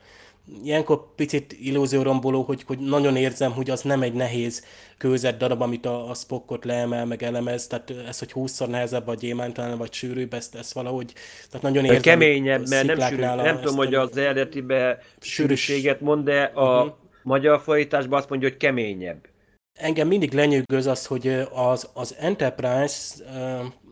[0.64, 4.66] ilyenkor picit illúzióromboló, hogy, hogy nagyon érzem, hogy az nem egy nehéz
[4.98, 9.14] kőzet darab, amit a, a spokkot leemel, meg elemez, tehát ez, hogy húszszor nehezebb a
[9.14, 11.14] gyémántán, vagy sűrűbb, ezt, ezt valahogy,
[11.48, 12.02] tehát nagyon érzem.
[12.02, 16.94] Keményebb, mert nem sűrű, nem tudom, hogy az eredetibe sűrűséget mond, de a uh-huh.
[17.24, 19.26] magyar fordításban azt mondja, hogy keményebb.
[19.74, 23.16] Engem mindig lenyűgöz az, hogy az, az Enterprise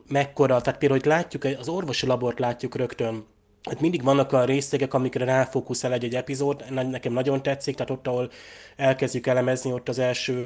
[0.07, 3.25] mekkora, tehát például, hogy látjuk, az orvosi labort látjuk rögtön,
[3.65, 8.29] hát mindig vannak a részlegek, amikre ráfókuszál egy-egy epizód, nekem nagyon tetszik, tehát ott, ahol
[8.75, 10.45] elkezdjük elemezni, ott az első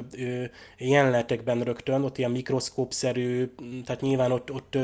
[0.78, 3.52] jelenetekben rögtön, ott ilyen mikroszkópszerű,
[3.84, 4.76] tehát nyilván ott, ott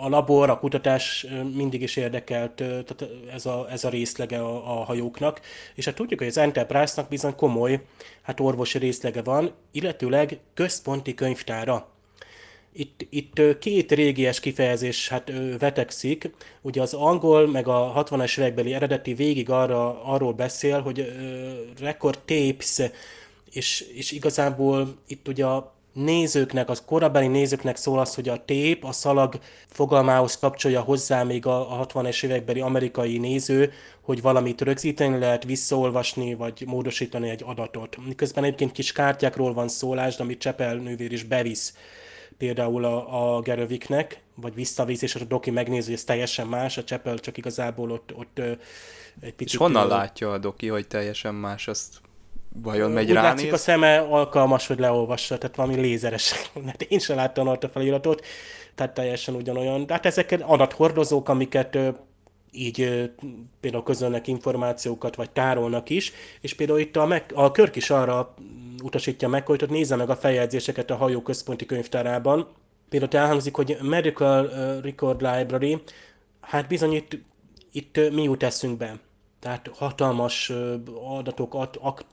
[0.00, 4.84] a labor, a kutatás mindig is érdekelt, tehát ez a, ez a részlege a, a
[4.84, 5.40] hajóknak,
[5.74, 7.80] és hát tudjuk, hogy az Enterprise-nak bizony komoly,
[8.22, 11.88] hát orvosi részlege van, illetőleg központi könyvtára
[12.72, 16.30] itt, itt két régies kifejezés hát vetekszik.
[16.60, 22.18] Ugye az angol, meg a 60-as évekbeli eredeti végig arra, arról beszél, hogy uh, record
[22.18, 22.90] tapes,
[23.52, 28.84] és, és igazából itt ugye a nézőknek, az korabeli nézőknek szól az, hogy a tép,
[28.84, 35.18] a szalag fogalmához kapcsolja hozzá még a, a 60-es évekbeli amerikai néző, hogy valamit rögzíteni
[35.18, 37.96] lehet, visszaolvasni, vagy módosítani egy adatot.
[38.06, 41.74] Miközben egyébként kis kártyákról van szólás, amit Csepel nővér is bevisz
[42.40, 46.84] például a, a Geröviknek, vagy visszavisz, és a doki megnézi, hogy ez teljesen más, a
[46.84, 48.38] Csepel csak igazából ott, ott
[49.20, 49.52] egy picit...
[49.52, 52.00] És honnan látja a doki, hogy teljesen más, azt
[52.62, 53.30] vajon megy Úgy ránéz?
[53.30, 56.34] látszik a szeme alkalmas, hogy leolvassa, tehát valami lézeres.
[56.66, 58.26] Hát én sem láttam ott a feliratot,
[58.74, 59.86] tehát teljesen ugyanolyan.
[59.86, 61.78] De hát ezek adathordozók, amiket
[62.52, 63.10] így
[63.60, 68.34] például közölnek információkat, vagy tárolnak is, és például itt a, meg, a Körk is arra
[68.82, 72.48] utasítja meg, hogy ott nézze meg a feljegyzéseket a hajó központi könyvtárában.
[72.88, 74.50] Például elhangzik, hogy Medical
[74.80, 75.82] Record Library,
[76.40, 77.18] hát bizony itt,
[77.72, 79.00] itt mi jut eszünkbe.
[79.38, 80.52] Tehát hatalmas
[81.18, 82.04] adatok, ak,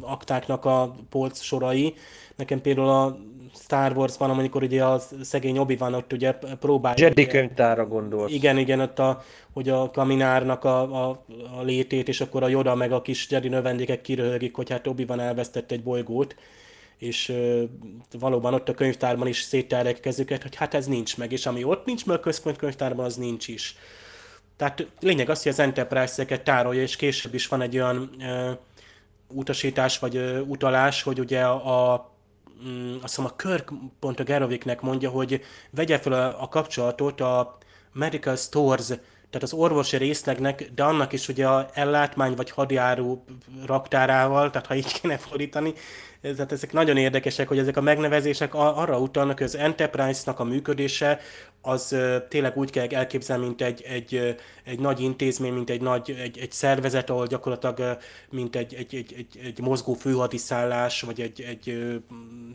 [0.00, 1.94] aktáknak a polc sorai.
[2.36, 3.18] Nekem például a
[3.54, 7.04] Star Wars van, amikor ugye a szegény obi van ott ugye próbálja.
[7.04, 8.32] Jedi könyvtára gondolsz.
[8.32, 9.22] Igen, igen, ott a,
[9.52, 11.24] hogy a kaminárnak a, a,
[11.58, 15.04] a létét, és akkor a Yoda meg a kis Jedi növendékek kiröhögik, hogy hát obi
[15.04, 16.34] van elvesztett egy bolygót
[17.02, 17.62] és uh,
[18.18, 21.84] valóban ott a könyvtárban is széttárják kezüket, hogy hát ez nincs meg, és ami ott
[21.84, 23.76] nincs meg a központ könyvtárban, az nincs is.
[24.56, 28.50] Tehát lényeg az, hogy az Enterprise-eket tárolja, és később is van egy olyan uh,
[29.28, 32.11] utasítás vagy uh, utalás, hogy ugye a, a
[32.68, 35.40] mm, azt hiszem a Kirk pont a Geroviknek mondja, hogy
[35.70, 37.58] vegye fel a, a kapcsolatot a
[37.92, 43.24] Medical Stores, tehát az orvosi részlegnek, de annak is ugye a ellátmány vagy hadjáru
[43.66, 45.74] raktárával, tehát ha így kéne fordítani,
[46.22, 51.20] tehát ezek nagyon érdekesek, hogy ezek a megnevezések arra utalnak, hogy az Enterprise-nak a működése
[51.60, 51.96] az
[52.28, 56.52] tényleg úgy kell elképzelni, mint egy, egy, egy nagy intézmény, mint egy nagy egy, egy
[56.52, 57.98] szervezet, ahol gyakorlatilag
[58.30, 61.64] mint egy, egy, egy, egy, egy mozgó főhadiszállás, vagy egy, egy,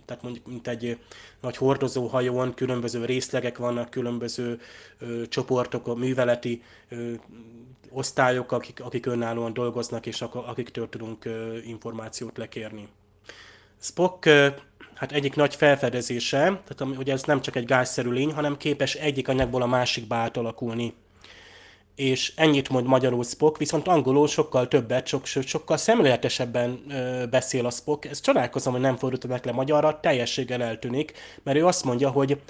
[0.06, 0.98] tehát mondjuk, mint egy
[1.42, 4.60] nagy hordozóhajón különböző részlegek vannak, különböző
[5.00, 7.12] ö, csoportok, a műveleti ö,
[7.90, 12.88] osztályok, akik, akik önállóan dolgoznak, és akiktől tudunk ö, információt lekérni.
[13.80, 14.30] Spock
[14.98, 19.28] hát egyik nagy felfedezése, tehát hogy ez nem csak egy gázszerű lény, hanem képes egyik
[19.28, 20.94] anyagból a másikba átalakulni.
[21.96, 27.70] És ennyit mond magyarul Spock, viszont angolul sokkal többet, sok, sokkal szemléletesebben ö, beszél a
[27.70, 28.06] Spock.
[28.06, 31.14] Ez csodálkozom, hogy nem fordították le magyarra, teljességgel eltűnik,
[31.44, 32.42] mert ő azt mondja, hogy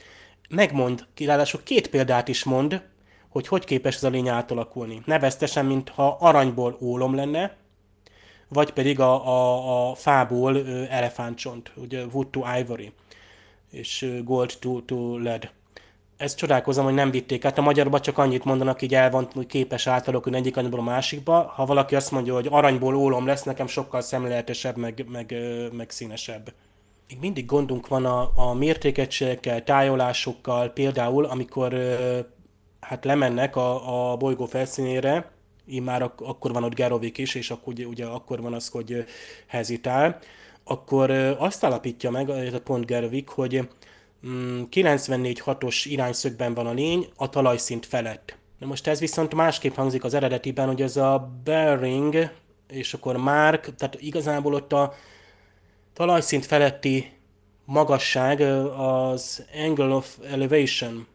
[0.50, 2.82] megmond, ráadásul két példát is mond,
[3.30, 5.02] hogy hogy képes ez a lény átalakulni.
[5.06, 7.56] Neveztesen, mintha aranyból ólom lenne,
[8.48, 12.92] vagy pedig a, a, a fából elefántcsont, ugye wood to ivory,
[13.72, 15.50] és gold to, to lead.
[16.18, 17.58] Ezt csodálkozom, hogy nem vitték át.
[17.58, 21.52] A magyarban csak annyit mondanak, így el van, hogy képes átalakulni egyik anyagból a másikba.
[21.56, 25.36] Ha valaki azt mondja, hogy aranyból ólom lesz, nekem sokkal szemléletesebb, meg, meg,
[25.72, 26.54] meg színesebb.
[27.08, 31.74] Még mindig gondunk van a, a mértékegységekkel, tájolásokkal, például amikor
[32.80, 35.32] hát lemennek a, a bolygó felszínére,
[35.84, 39.06] már ak- akkor van ott Gerovik is, és akkor, ugye, ugye akkor van az, hogy
[39.48, 40.20] hezitál,
[40.64, 43.68] akkor azt állapítja meg, a pont Gerovik, hogy
[44.24, 48.38] 94-6-os mm, irányszögben van a lény, a talajszint felett.
[48.58, 52.30] Na most ez viszont másképp hangzik az eredetiben, hogy ez a bearing,
[52.68, 54.94] és akkor Mark, tehát igazából ott a
[55.94, 57.12] talajszint feletti
[57.66, 58.42] magasság
[58.78, 61.08] az angle of elevation,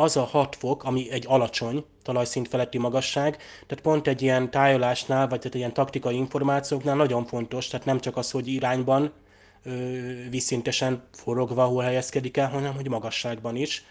[0.00, 3.36] az a 6 fok, ami egy alacsony talajszint feletti magasság,
[3.66, 8.16] tehát pont egy ilyen tájolásnál, vagy tehát ilyen taktikai információknál nagyon fontos, tehát nem csak
[8.16, 9.12] az, hogy irányban
[9.62, 9.70] ö,
[10.30, 13.84] vízszintesen forogva, hol helyezkedik el, hanem hogy magasságban is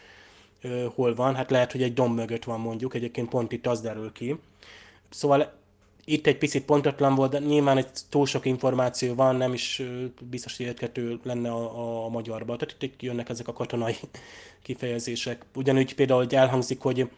[0.62, 1.36] ö, hol van.
[1.36, 4.40] Hát lehet, hogy egy domb mögött van mondjuk, egyébként pont itt az derül ki.
[5.10, 5.59] Szóval
[6.12, 9.82] itt egy picit pontatlan volt, de nyilván egy túl sok információ van, nem is
[10.30, 12.58] biztos, hogy érthető lenne a, a, a magyarban.
[12.58, 13.96] Tehát itt jönnek ezek a katonai
[14.64, 15.46] kifejezések.
[15.56, 17.10] Ugyanúgy például, hogy elhangzik, hogy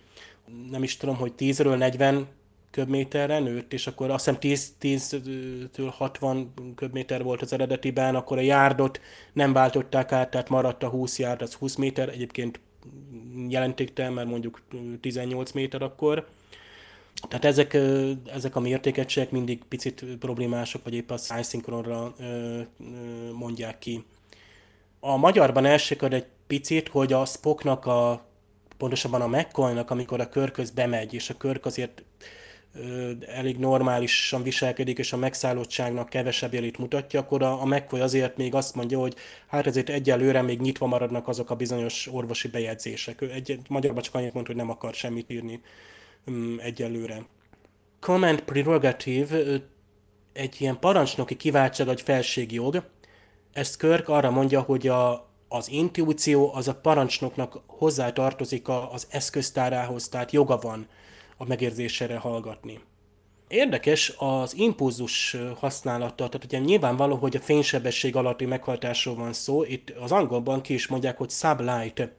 [0.70, 2.28] nem is tudom, hogy 10-ről 40
[2.72, 9.02] köbméterre nőtt, és akkor azt hiszem 10-től 60 köbméter volt az eredetiben, akkor a járdot
[9.34, 12.60] nem váltották át, tehát maradt a 20 járd, az 20 méter, egyébként
[13.48, 14.62] jelentéktelen, mert mondjuk
[15.02, 16.28] 18 méter akkor.
[17.28, 17.78] Tehát ezek,
[18.34, 22.16] ezek a mértékegységek mindig picit problémások, vagy épp a szájszinkronra
[23.34, 24.06] mondják ki.
[25.00, 28.26] A magyarban elsikad egy picit, hogy a Spocknak a
[28.78, 32.04] pontosabban a mccoy amikor a körköz bemegy, és a körk azért
[33.28, 38.56] elég normálisan viselkedik, és a megszállottságnak kevesebb jelét mutatja, akkor a, a McCoy azért még
[38.56, 39.16] azt mondja, hogy
[39.48, 43.22] hát ezért egyelőre még nyitva maradnak azok a bizonyos orvosi bejegyzések.
[43.22, 45.62] Ő egy, magyarban csak annyit mondta, hogy nem akar semmit írni
[46.58, 47.26] egyelőre.
[48.00, 49.62] Command prerogative
[50.34, 52.84] egy ilyen parancsnoki kiváltság, vagy felségjog.
[53.54, 60.32] Ezt Körk arra mondja, hogy a, az intuíció az a parancsnoknak hozzátartozik az eszköztárához, tehát
[60.32, 60.88] joga van
[61.38, 62.80] a megérzésére hallgatni.
[63.48, 69.90] Érdekes az impulzus használata, tehát ugye nyilvánvaló, hogy a fénysebesség alatti meghajtásról van szó, itt
[69.90, 72.10] az angolban ki is mondják, hogy sublight.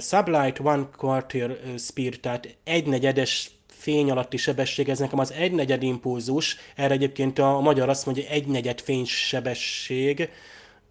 [0.00, 6.94] Sublight one quarter speed, tehát egynegyedes fény alatti sebesség, ez nekem az egynegyed impulzus, erre
[6.94, 10.28] egyébként a magyar azt mondja, hogy egynegyed fénysebesség,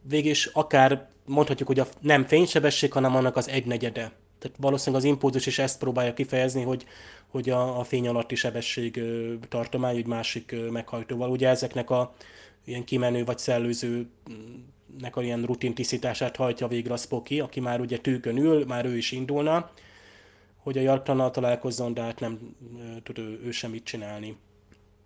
[0.02, 4.12] végig akár mondhatjuk, hogy a nem fénysebesség, hanem annak az egynegyede.
[4.40, 6.86] Tehát valószínűleg az impulzus is ezt próbálja kifejezni, hogy,
[7.28, 9.02] hogy a, a fény alatti sebesség
[9.50, 11.30] tartomány egy másik meghajtóval.
[11.30, 12.14] Ugye ezeknek a
[12.66, 14.10] ilyen kimenő vagy szellőző
[15.00, 18.86] nek a ilyen rutin tisztítását hajtja végre a Spocky, aki már ugye tűkön ül, már
[18.86, 19.72] ő is indulna,
[20.58, 22.56] hogy a Jarklannal találkozzon, de hát nem
[23.04, 24.38] tud ő, ő semmit csinálni.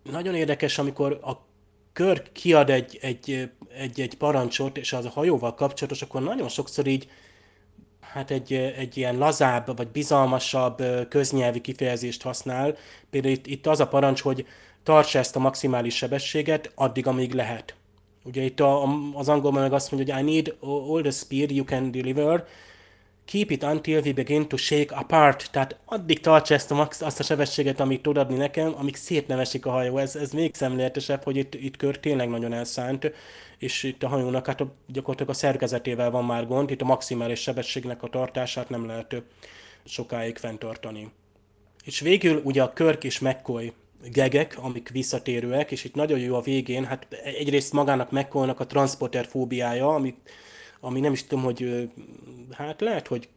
[0.04, 1.46] Nagyon érdekes, amikor a
[1.94, 6.88] kör kiad egy, egy, egy, egy parancsot, és az a hajóval kapcsolatos, akkor nagyon sokszor
[6.88, 7.10] így
[8.00, 12.78] hát egy, egy ilyen lazább, vagy bizalmasabb köznyelvi kifejezést használ.
[13.10, 14.46] Például itt, itt az a parancs, hogy
[14.84, 17.76] tartsa ezt a maximális sebességet addig, amíg lehet.
[18.26, 21.66] Ugye itt a, az angolban meg azt mondja, hogy I need all the speed you
[21.66, 22.46] can deliver,
[23.26, 27.20] keep it until we begin to shake apart, tehát addig tartsa ezt a max, azt
[27.20, 29.98] a sebességet, amit tud adni nekem, amíg szétnevesik a hajó.
[29.98, 33.12] Ez, ez még szemléletesebb, hogy itt, itt kör tényleg nagyon elszánt,
[33.58, 37.40] és itt a hajónak hát a, gyakorlatilag a szerkezetével van már gond, itt a maximális
[37.40, 39.24] sebességnek a tartását nem lehet
[39.86, 41.12] sokáig fenntartani.
[41.84, 43.74] És végül ugye a Körk és McCoy
[44.12, 49.26] gegek, amik visszatérőek, és itt nagyon jó a végén, hát egyrészt magának McCoy-nak a transporter
[49.26, 50.18] fóbiája, amit
[50.80, 51.90] ami nem is tudom, hogy
[52.52, 53.30] hát lehet, hogy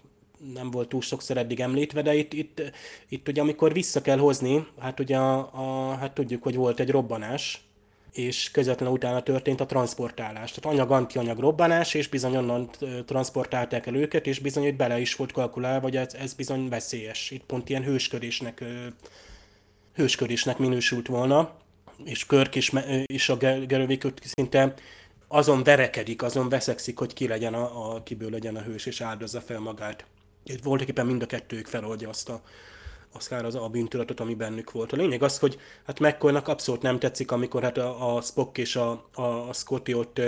[0.54, 2.62] nem volt túl sokszor eddig említve, de itt, itt,
[3.08, 6.90] itt ugye amikor vissza kell hozni, hát ugye a, a, hát tudjuk, hogy volt egy
[6.90, 7.62] robbanás,
[8.12, 10.52] és közvetlenül utána történt a transportálás.
[10.52, 12.70] Tehát anyag-antianyag robbanás, és bizony onnan
[13.06, 17.30] transportálták el őket, és bizony hogy bele is volt kalkulálva, hogy ez, ez bizony veszélyes.
[17.30, 18.64] Itt pont ilyen hőskörésnek,
[19.98, 21.52] hőskörésnek minősült volna,
[22.04, 22.72] és Körk is,
[23.06, 24.74] és a Gerövék szinte
[25.28, 29.40] azon verekedik, azon veszekszik, hogy ki legyen a, a, kiből legyen a hős, és áldozza
[29.40, 30.04] fel magát.
[30.44, 32.42] Itt voltak éppen mind a kettőjük feloldja azt a,
[33.12, 34.92] akár az a bűntudatot, ami bennük volt.
[34.92, 38.76] A lényeg az, hogy hát McCoynak abszolút nem tetszik, amikor hát a, a Spock és
[38.76, 40.20] a, a, a Scotty ott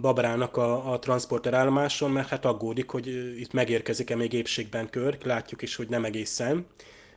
[0.00, 3.06] babrálnak a, a transporter állomáson, mert hát aggódik, hogy
[3.40, 6.66] itt megérkezik-e még épségben kör, látjuk is, hogy nem egészen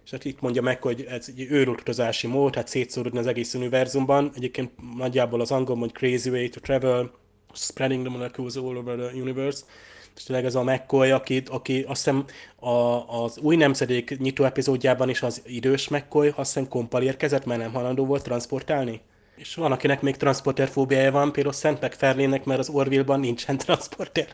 [0.08, 4.32] és hát itt mondja meg, hogy ez egy őrutazási mód, hát szétszórodni az egész univerzumban.
[4.36, 7.12] Egyébként nagyjából az angol mond crazy way to travel,
[7.54, 9.64] spreading the molecules all over the universe.
[10.16, 12.70] És tényleg ez a McCoy, aki, aki azt hiszem a,
[13.24, 17.74] az új nemzedék nyitó epizódjában is az idős McCoy, azt hiszem kompal érkezett, mert nem
[17.74, 19.02] halandó volt transportálni.
[19.36, 24.28] És van, akinek még transporterfóbiája van, például Szent McFarlane-nek, mert az Orville-ban nincsen transporter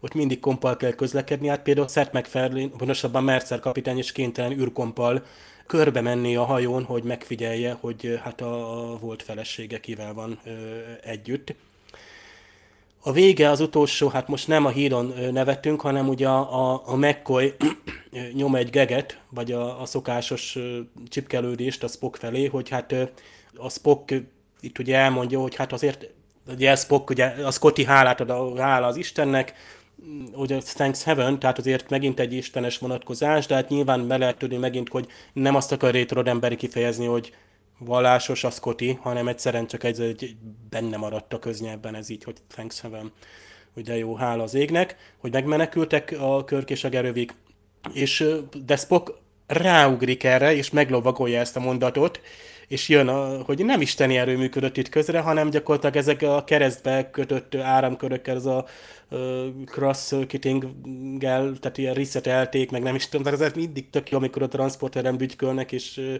[0.00, 5.24] ott mindig kompal kell közlekedni, hát például Seth MacFarlane, pontosabban Mercer kapitány és kénytelen űrkompal
[5.66, 10.50] körbe menni a hajón, hogy megfigyelje, hogy hát a volt felesége kivel van ö,
[11.02, 11.54] együtt.
[13.00, 16.96] A vége az utolsó, hát most nem a híron nevetünk, hanem ugye a, a, a
[16.96, 17.54] McCoy
[18.32, 20.58] nyom egy geget, vagy a, a szokásos
[21.08, 22.94] csipkelődést a Spock felé, hogy hát
[23.56, 24.14] a Spock
[24.60, 26.08] itt ugye elmondja, hogy hát azért
[26.48, 29.54] ugye Spock, ugye a Scotty hálát ad a, hála az Istennek,
[30.32, 34.56] ugye thanks heaven, tehát azért megint egy istenes vonatkozás, de hát nyilván be lehet tudni
[34.56, 37.34] megint, hogy nem azt akar rétorod emberi kifejezni, hogy
[37.78, 40.36] vallásos a Scotty, hanem egyszerűen csak egy, egy
[40.70, 43.12] benne maradt a köznyelvben ez így, hogy thanks heaven,
[43.74, 47.34] hogy de jó, hála az égnek, hogy megmenekültek a Körk és a Gerövik,
[47.92, 48.24] és
[48.64, 49.12] de Spock
[49.46, 52.20] ráugrik erre, és meglovagolja ezt a mondatot,
[52.68, 57.10] és jön, a, hogy nem isteni erő működött itt közre, hanem gyakorlatilag ezek a keresztbe
[57.10, 58.66] kötött áramkörökkel, ez a
[59.10, 64.42] uh, cross circuiting-gel, tehát ilyen resetelték, meg nem is tudom, ez mindig tök jó, amikor
[64.42, 66.14] a transporteren bütykölnek, és uh,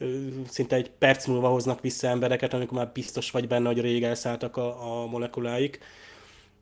[0.00, 0.08] uh,
[0.48, 4.56] szinte egy perc múlva hoznak vissza embereket, amikor már biztos vagy benne, hogy rég elszálltak
[4.56, 5.78] a, a molekuláik.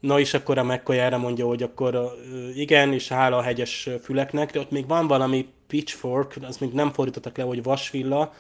[0.01, 2.15] Na és akkor a McCoy mondja, hogy akkor
[2.55, 6.93] igen, és hála a hegyes füleknek, de ott még van valami pitchfork, azt még nem
[6.93, 8.35] fordítottak le, hogy vasvilla,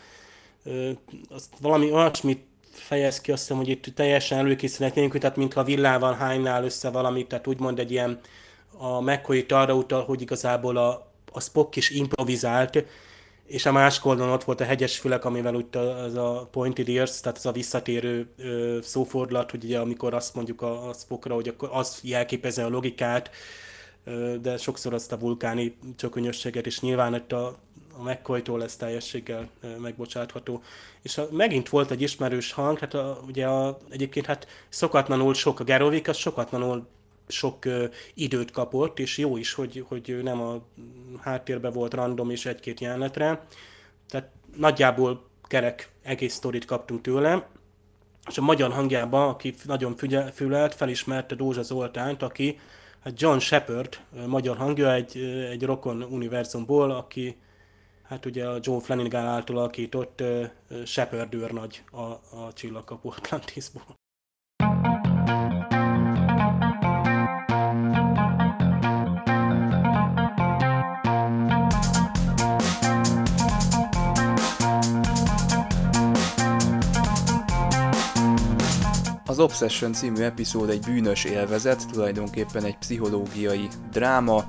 [1.28, 6.14] azt valami olyasmit fejez ki, azt hiszem, hogy itt teljesen előkészülnek nélkül, tehát mintha villával
[6.14, 8.20] hánynál össze valamit, tehát úgymond egy ilyen
[8.78, 12.84] a McCoy arra utal, hogy igazából a, a Spock is improvizált,
[13.46, 17.20] és a másik oldalon ott volt a hegyes fülek, amivel úgy az a pointed ears,
[17.20, 21.48] tehát az a visszatérő ö, szófordulat, hogy ugye amikor azt mondjuk a, a Spockra, hogy
[21.48, 23.30] akkor az jelképezi a logikát,
[24.04, 27.58] ö, de sokszor azt a vulkáni csökönyösséget, és nyilván itt a,
[27.98, 29.48] a McCoy-tól teljességgel
[29.78, 30.62] megbocsátható.
[31.02, 35.60] És a, megint volt egy ismerős hang, hát a, ugye a, egyébként hát szokatlanul sok,
[35.60, 36.86] a Gerovik az szokatlanul
[37.28, 37.84] sok ö,
[38.14, 40.60] időt kapott, és jó is, hogy, hogy nem a
[41.20, 43.46] háttérben volt random és egy-két jelenetre.
[44.08, 47.48] Tehát nagyjából kerek egész sztorit kaptunk tőle,
[48.28, 49.96] és a magyar hangjában, aki nagyon
[50.32, 52.58] fülelt, felismerte Dózsa Zoltánt, aki
[53.00, 55.18] hát John Shepard, magyar hangja egy,
[55.50, 57.36] egy rokon univerzumból, aki
[58.08, 60.22] hát ugye a Joe Flanagan által alakított
[60.84, 62.00] Shepard őrnagy a,
[62.36, 63.96] a csillagkapu Atlantisból.
[79.26, 84.46] Az Obsession című epizód egy bűnös élvezet, tulajdonképpen egy pszichológiai dráma.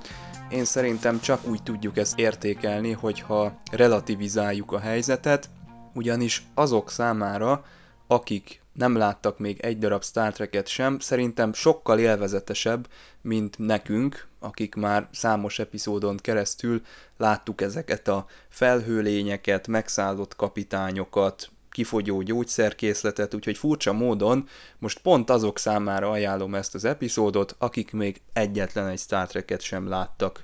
[0.49, 5.49] Én szerintem csak úgy tudjuk ezt értékelni, hogyha relativizáljuk a helyzetet,
[5.93, 7.65] ugyanis azok számára,
[8.07, 12.87] akik nem láttak még egy darab Star Trek-et sem, szerintem sokkal élvezetesebb,
[13.21, 16.81] mint nekünk, akik már számos epizódon keresztül
[17.17, 21.49] láttuk ezeket a felhőlényeket, megszállott kapitányokat,
[21.79, 24.47] kifogyó gyógyszerkészletet, úgyhogy furcsa módon
[24.79, 29.87] most pont azok számára ajánlom ezt az epizódot, akik még egyetlen egy Star Trek-et sem
[29.87, 30.43] láttak.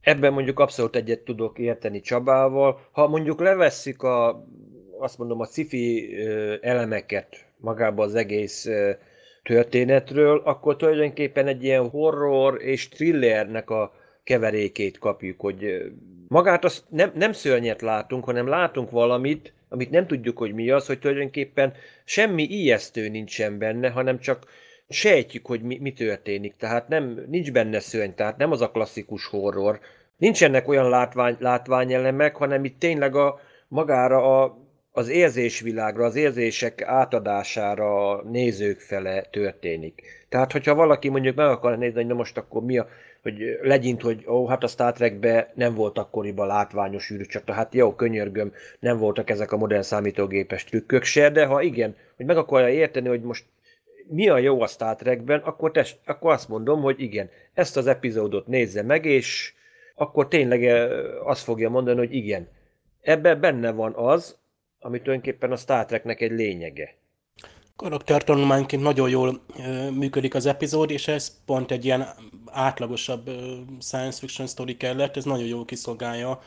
[0.00, 2.80] Ebben mondjuk abszolút egyet tudok érteni Csabával.
[2.92, 4.44] Ha mondjuk levesszük a,
[4.98, 6.08] azt mondom, a sci
[6.60, 8.68] elemeket magába az egész
[9.42, 13.92] történetről, akkor tulajdonképpen egy ilyen horror és thrillernek a
[14.24, 15.92] keverékét kapjuk, hogy
[16.28, 20.86] magát azt nem, nem szörnyet látunk, hanem látunk valamit, amit nem tudjuk, hogy mi az,
[20.86, 21.72] hogy tulajdonképpen
[22.04, 24.46] semmi ijesztő nincsen benne, hanem csak
[24.88, 26.56] sejtjük, hogy mi, mi történik.
[26.56, 29.80] Tehát nem, nincs benne szörny, tehát nem az a klasszikus horror.
[30.16, 34.58] Nincsenek olyan látvány, látványelemek, hanem itt tényleg a, magára a,
[34.92, 40.02] az érzésvilágra, az érzések átadására a nézők fele történik.
[40.28, 42.88] Tehát, hogyha valaki mondjuk meg akar nézni, hogy na most akkor mi a,
[43.22, 47.94] hogy legyint, hogy ó, hát a Star Trekben nem volt akkoriban látványos űrcsata, hát jó,
[47.94, 52.68] könyörgöm, nem voltak ezek a modern számítógépes trükkök se, de ha igen, hogy meg akarja
[52.68, 53.44] érteni, hogy most
[54.06, 57.86] mi a jó a Star Trekben, akkor, tes, akkor azt mondom, hogy igen, ezt az
[57.86, 59.54] epizódot nézze meg, és
[59.94, 60.90] akkor tényleg
[61.24, 62.48] azt fogja mondani, hogy igen,
[63.00, 64.38] ebben benne van az,
[64.78, 66.94] ami tulajdonképpen a Star Treknek egy lényege
[67.80, 69.40] karaktertanulmányként nagyon jól
[69.90, 72.08] működik az epizód, és ez pont egy ilyen
[72.46, 73.30] átlagosabb
[73.80, 76.40] science fiction story kellett, ez nagyon jól kiszolgálja.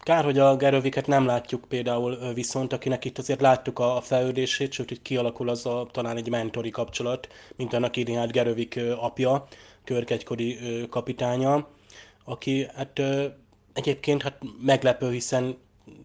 [0.00, 4.88] Kár, hogy a Geroviket nem látjuk például viszont, akinek itt azért láttuk a, fejlődését, sőt,
[4.88, 9.46] hogy kialakul az a talán egy mentori kapcsolat, mint annak Iriát Gerovik ö, apja,
[9.84, 10.58] Körk egykori
[10.90, 11.68] kapitánya,
[12.24, 13.00] aki hát
[13.72, 15.56] egyébként hát meglepő, hiszen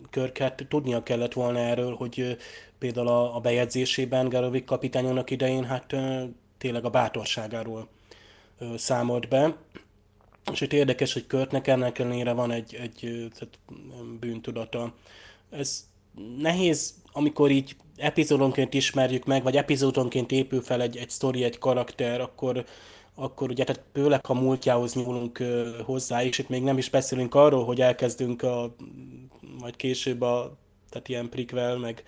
[0.09, 2.37] Körket tudnia kellett volna erről, hogy
[2.83, 5.95] például a, a bejegyzésében Garovik kapitányának idején hát
[6.57, 7.87] tényleg a bátorságáról
[8.75, 9.55] számolt be.
[10.51, 13.59] És itt érdekes, hogy Körtnek ennek ellenére van egy, egy tehát
[14.19, 14.93] bűntudata.
[15.49, 15.87] Ez
[16.37, 22.21] nehéz, amikor így epizódonként ismerjük meg, vagy epizódonként épül fel egy, egy sztori, egy karakter,
[22.21, 22.65] akkor,
[23.15, 25.43] akkor ugye, tehát főleg ha múltjához nyúlunk
[25.85, 28.75] hozzá, és itt még nem is beszélünk arról, hogy elkezdünk a,
[29.59, 30.57] majd később a,
[30.89, 32.03] tehát ilyen prikvel, meg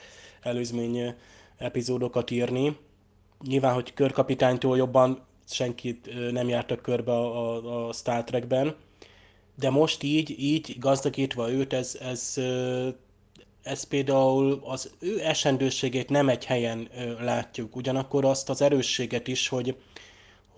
[0.45, 1.15] előzmény
[1.57, 2.77] epizódokat írni.
[3.47, 8.76] Nyilván, hogy körkapitánytól jobban senkit nem jártak körbe a, a, a Star Trekben,
[9.55, 12.34] de most így, így gazdagítva őt, ez, ez,
[13.61, 16.89] ez például az ő esendőségét nem egy helyen
[17.22, 19.76] látjuk, ugyanakkor azt az erősséget is, hogy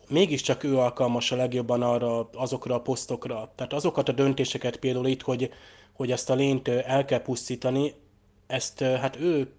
[0.10, 3.52] mégiscsak ő alkalmas a legjobban arra, azokra a posztokra.
[3.56, 5.50] Tehát azokat a döntéseket például itt, hogy,
[5.94, 7.94] hogy ezt a lényt el kell pusztítani,
[8.48, 9.52] ezt hát ő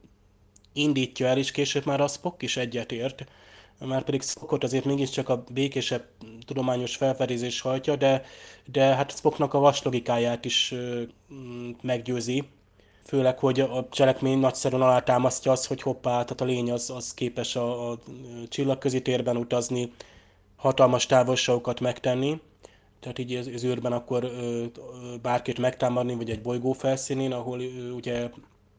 [0.78, 3.24] indítja el, és később már a Spock is egyetért,
[3.78, 6.04] már pedig Spockot azért mégiscsak a békésebb
[6.46, 8.24] tudományos felfedezés hajtja, de,
[8.64, 10.74] de hát Spocknak a vaslogikáját is
[11.34, 12.44] mm, meggyőzi,
[13.04, 17.56] főleg, hogy a cselekmény nagyszerűen alátámasztja az, hogy hoppá, tehát a lény az, az képes
[17.56, 17.98] a, a
[18.48, 19.92] csillagközi térben utazni,
[20.56, 22.40] hatalmas távolságokat megtenni,
[23.00, 24.64] tehát így az, az űrben akkor ö,
[25.22, 28.30] bárkit megtámadni, vagy egy bolygó felszínén, ahol ö, ugye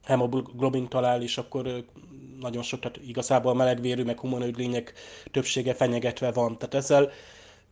[0.10, 1.84] hemoglobin talál, és akkor
[2.40, 4.94] nagyon sok, tehát igazából melegvérű, meg humanoid lények
[5.32, 6.58] többsége fenyegetve van.
[6.58, 7.12] Tehát ezzel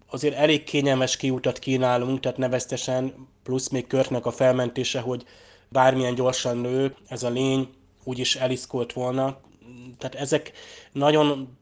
[0.09, 5.25] azért elég kényelmes kiutat kínálunk, tehát neveztesen, plusz még Körknek a felmentése, hogy
[5.69, 7.69] bármilyen gyorsan nő, ez a lény
[8.03, 9.39] úgyis eliszkolt volna.
[9.97, 10.51] Tehát ezek
[10.91, 11.57] nagyon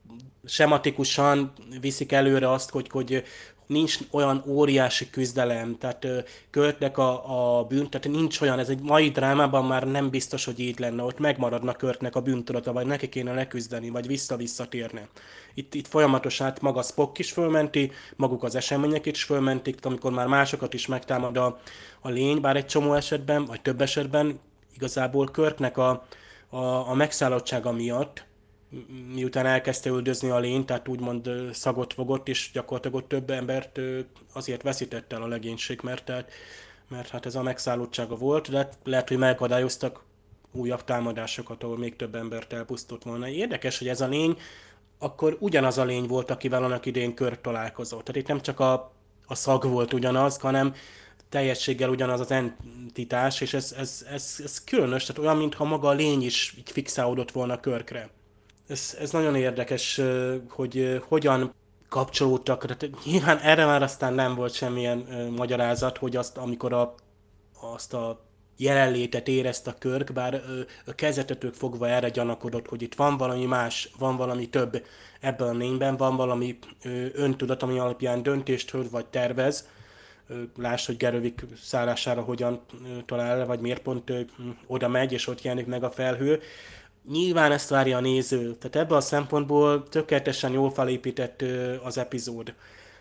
[0.46, 3.24] sematikusan viszik előre azt, hogy, hogy
[3.68, 6.08] nincs olyan óriási küzdelem, tehát
[6.50, 10.60] Körtnek a, a bűn, tehát nincs olyan, ez egy mai drámában már nem biztos, hogy
[10.60, 15.08] így lenne, ott megmaradna Körtnek a bűntudata, vagy neki kéne leküzdeni, vagy vissza-visszatérne.
[15.54, 20.28] Itt, itt folyamatosan hát maga Spock is fölmenti, maguk az események is fölmentik, amikor már
[20.28, 21.60] másokat is megtámad a,
[22.02, 24.40] a lény, bár egy csomó esetben, vagy több esetben
[24.76, 26.06] igazából Körtnek a,
[26.50, 28.26] a, a megszállottsága miatt,
[29.14, 33.80] miután elkezdte üldözni a lényt, tehát úgymond szagot fogott, és gyakorlatilag ott több embert
[34.34, 36.32] azért veszített el a legénység, mert, tehát,
[36.88, 40.04] mert hát ez a megszállottsága volt, de lehet, hogy megakadályoztak
[40.52, 43.28] újabb támadásokat, ahol még több embert elpusztult volna.
[43.28, 44.38] Érdekes, hogy ez a lény
[44.98, 48.04] akkor ugyanaz a lény volt, akivel annak idén kör találkozott.
[48.04, 48.92] Tehát itt nem csak a,
[49.26, 50.74] a szag volt ugyanaz, hanem
[51.30, 55.94] teljességgel ugyanaz az entitás, és ez, ez, ez, ez különös, tehát olyan, mintha maga a
[55.94, 58.10] lény is így fixálódott volna körkre.
[58.68, 60.02] Ez, ez nagyon érdekes,
[60.50, 61.54] hogy hogyan
[61.90, 62.66] kapcsolódtak.
[62.66, 64.98] Tehát nyilván erre már aztán nem volt semmilyen
[65.36, 66.96] magyarázat, hogy azt, amikor a,
[67.62, 68.26] azt a
[68.58, 70.42] jelenlétet érezte a körk, bár
[70.86, 74.86] a kezdetetől fogva erre gyanakodott, hogy itt van valami más, van valami több
[75.20, 76.60] ebben a lényben, van valami
[77.14, 79.68] öntudat, ami alapján döntést hoz vagy tervez.
[80.58, 82.62] Láss, hogy Gerövik szállására hogyan
[83.06, 84.12] talál, vagy miért pont
[84.68, 86.42] oda megy, és ott jelenik meg a felhő
[87.12, 88.56] nyilván ezt várja a néző.
[88.56, 91.44] Tehát ebből a szempontból tökéletesen jól felépített
[91.84, 92.54] az epizód.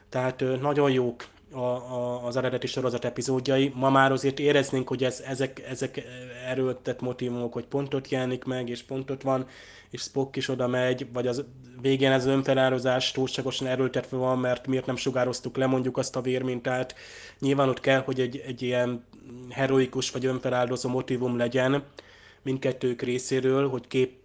[0.08, 3.72] Tehát nagyon jók a, a, az eredeti sorozat epizódjai.
[3.74, 6.02] Ma már azért éreznénk, hogy ez, ezek, ezek
[6.48, 9.46] erőltett motivumok, hogy pontot jelenik meg, és pontot van,
[9.90, 11.44] és Spock is oda megy, vagy az
[11.80, 16.94] végén ez önfelározás túlságosan erőltetve van, mert miért nem sugároztuk le mondjuk azt a vérmintát.
[17.38, 19.04] Nyilván ott kell, hogy egy, egy ilyen
[19.50, 21.84] heroikus vagy önfeláldozó motivum legyen,
[22.44, 24.16] mindkettők részéről, hogy kép,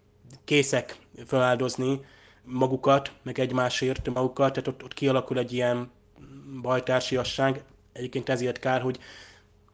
[0.43, 1.99] készek feláldozni
[2.43, 5.91] magukat, meg egymásért magukat, tehát ott, ott kialakul egy ilyen
[6.61, 7.63] bajtársiasság.
[7.93, 8.99] Egyébként ezért kár, hogy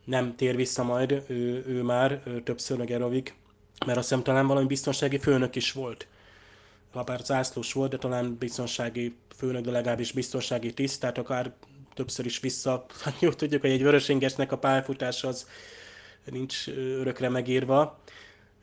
[0.05, 3.35] nem tér vissza majd ő, ő már ő többször meg Erovik,
[3.85, 6.07] mert azt hiszem talán valami biztonsági főnök is volt.
[6.91, 11.53] Ha zászlós volt, de talán biztonsági főnök, de legalábbis biztonsági tiszt, tehát akár
[11.93, 12.85] többször is vissza.
[13.03, 15.47] Hát jó tudjuk, hogy egy vörösingesnek a pályafutása az
[16.31, 17.99] nincs örökre megírva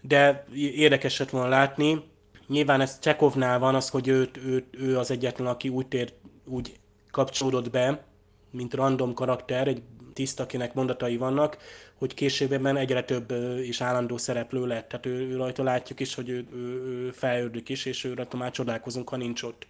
[0.03, 2.03] de érdekes lett volna látni.
[2.47, 6.13] Nyilván ez Csekovnál van az, hogy őt, őt, ő az egyetlen, aki úgy, tér,
[6.45, 6.73] úgy
[7.11, 8.05] kapcsolódott be,
[8.51, 11.57] mint random karakter, egy tiszt, akinek mondatai vannak,
[11.95, 14.89] hogy későbben egyre több és állandó szereplő lett.
[14.89, 18.37] Tehát ő, ő rajta látjuk is, hogy ő, ő, ő fejlődik is, és ő rajta
[18.37, 19.67] már csodálkozunk, ha nincs ott.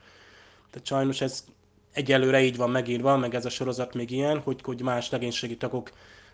[0.70, 1.44] Tehát sajnos ez
[1.92, 5.90] egyelőre így van megírva, meg ez a sorozat még ilyen, hogy, hogy más legénységi tagok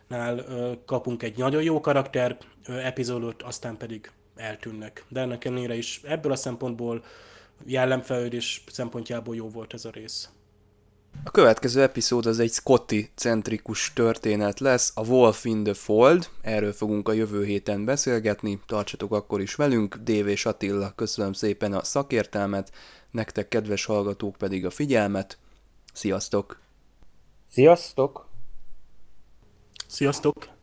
[0.08, 0.44] nál
[0.86, 2.36] kapunk egy nagyon jó karakter
[2.66, 5.04] epizódot, aztán pedig eltűnnek.
[5.08, 7.04] De ennek ellenére is ebből a szempontból
[7.64, 10.28] jellemfejlődés szempontjából jó volt ez a rész.
[11.24, 16.72] A következő epizód az egy Scotty centrikus történet lesz, a Wolf in the Fold, erről
[16.72, 21.84] fogunk a jövő héten beszélgetni, tartsatok akkor is velünk, Dév és Attila, köszönöm szépen a
[21.84, 22.72] szakértelmet,
[23.10, 25.38] nektek kedves hallgatók pedig a figyelmet,
[25.92, 26.60] sziasztok!
[27.50, 28.27] Sziasztok!
[29.88, 30.57] Sziasztok!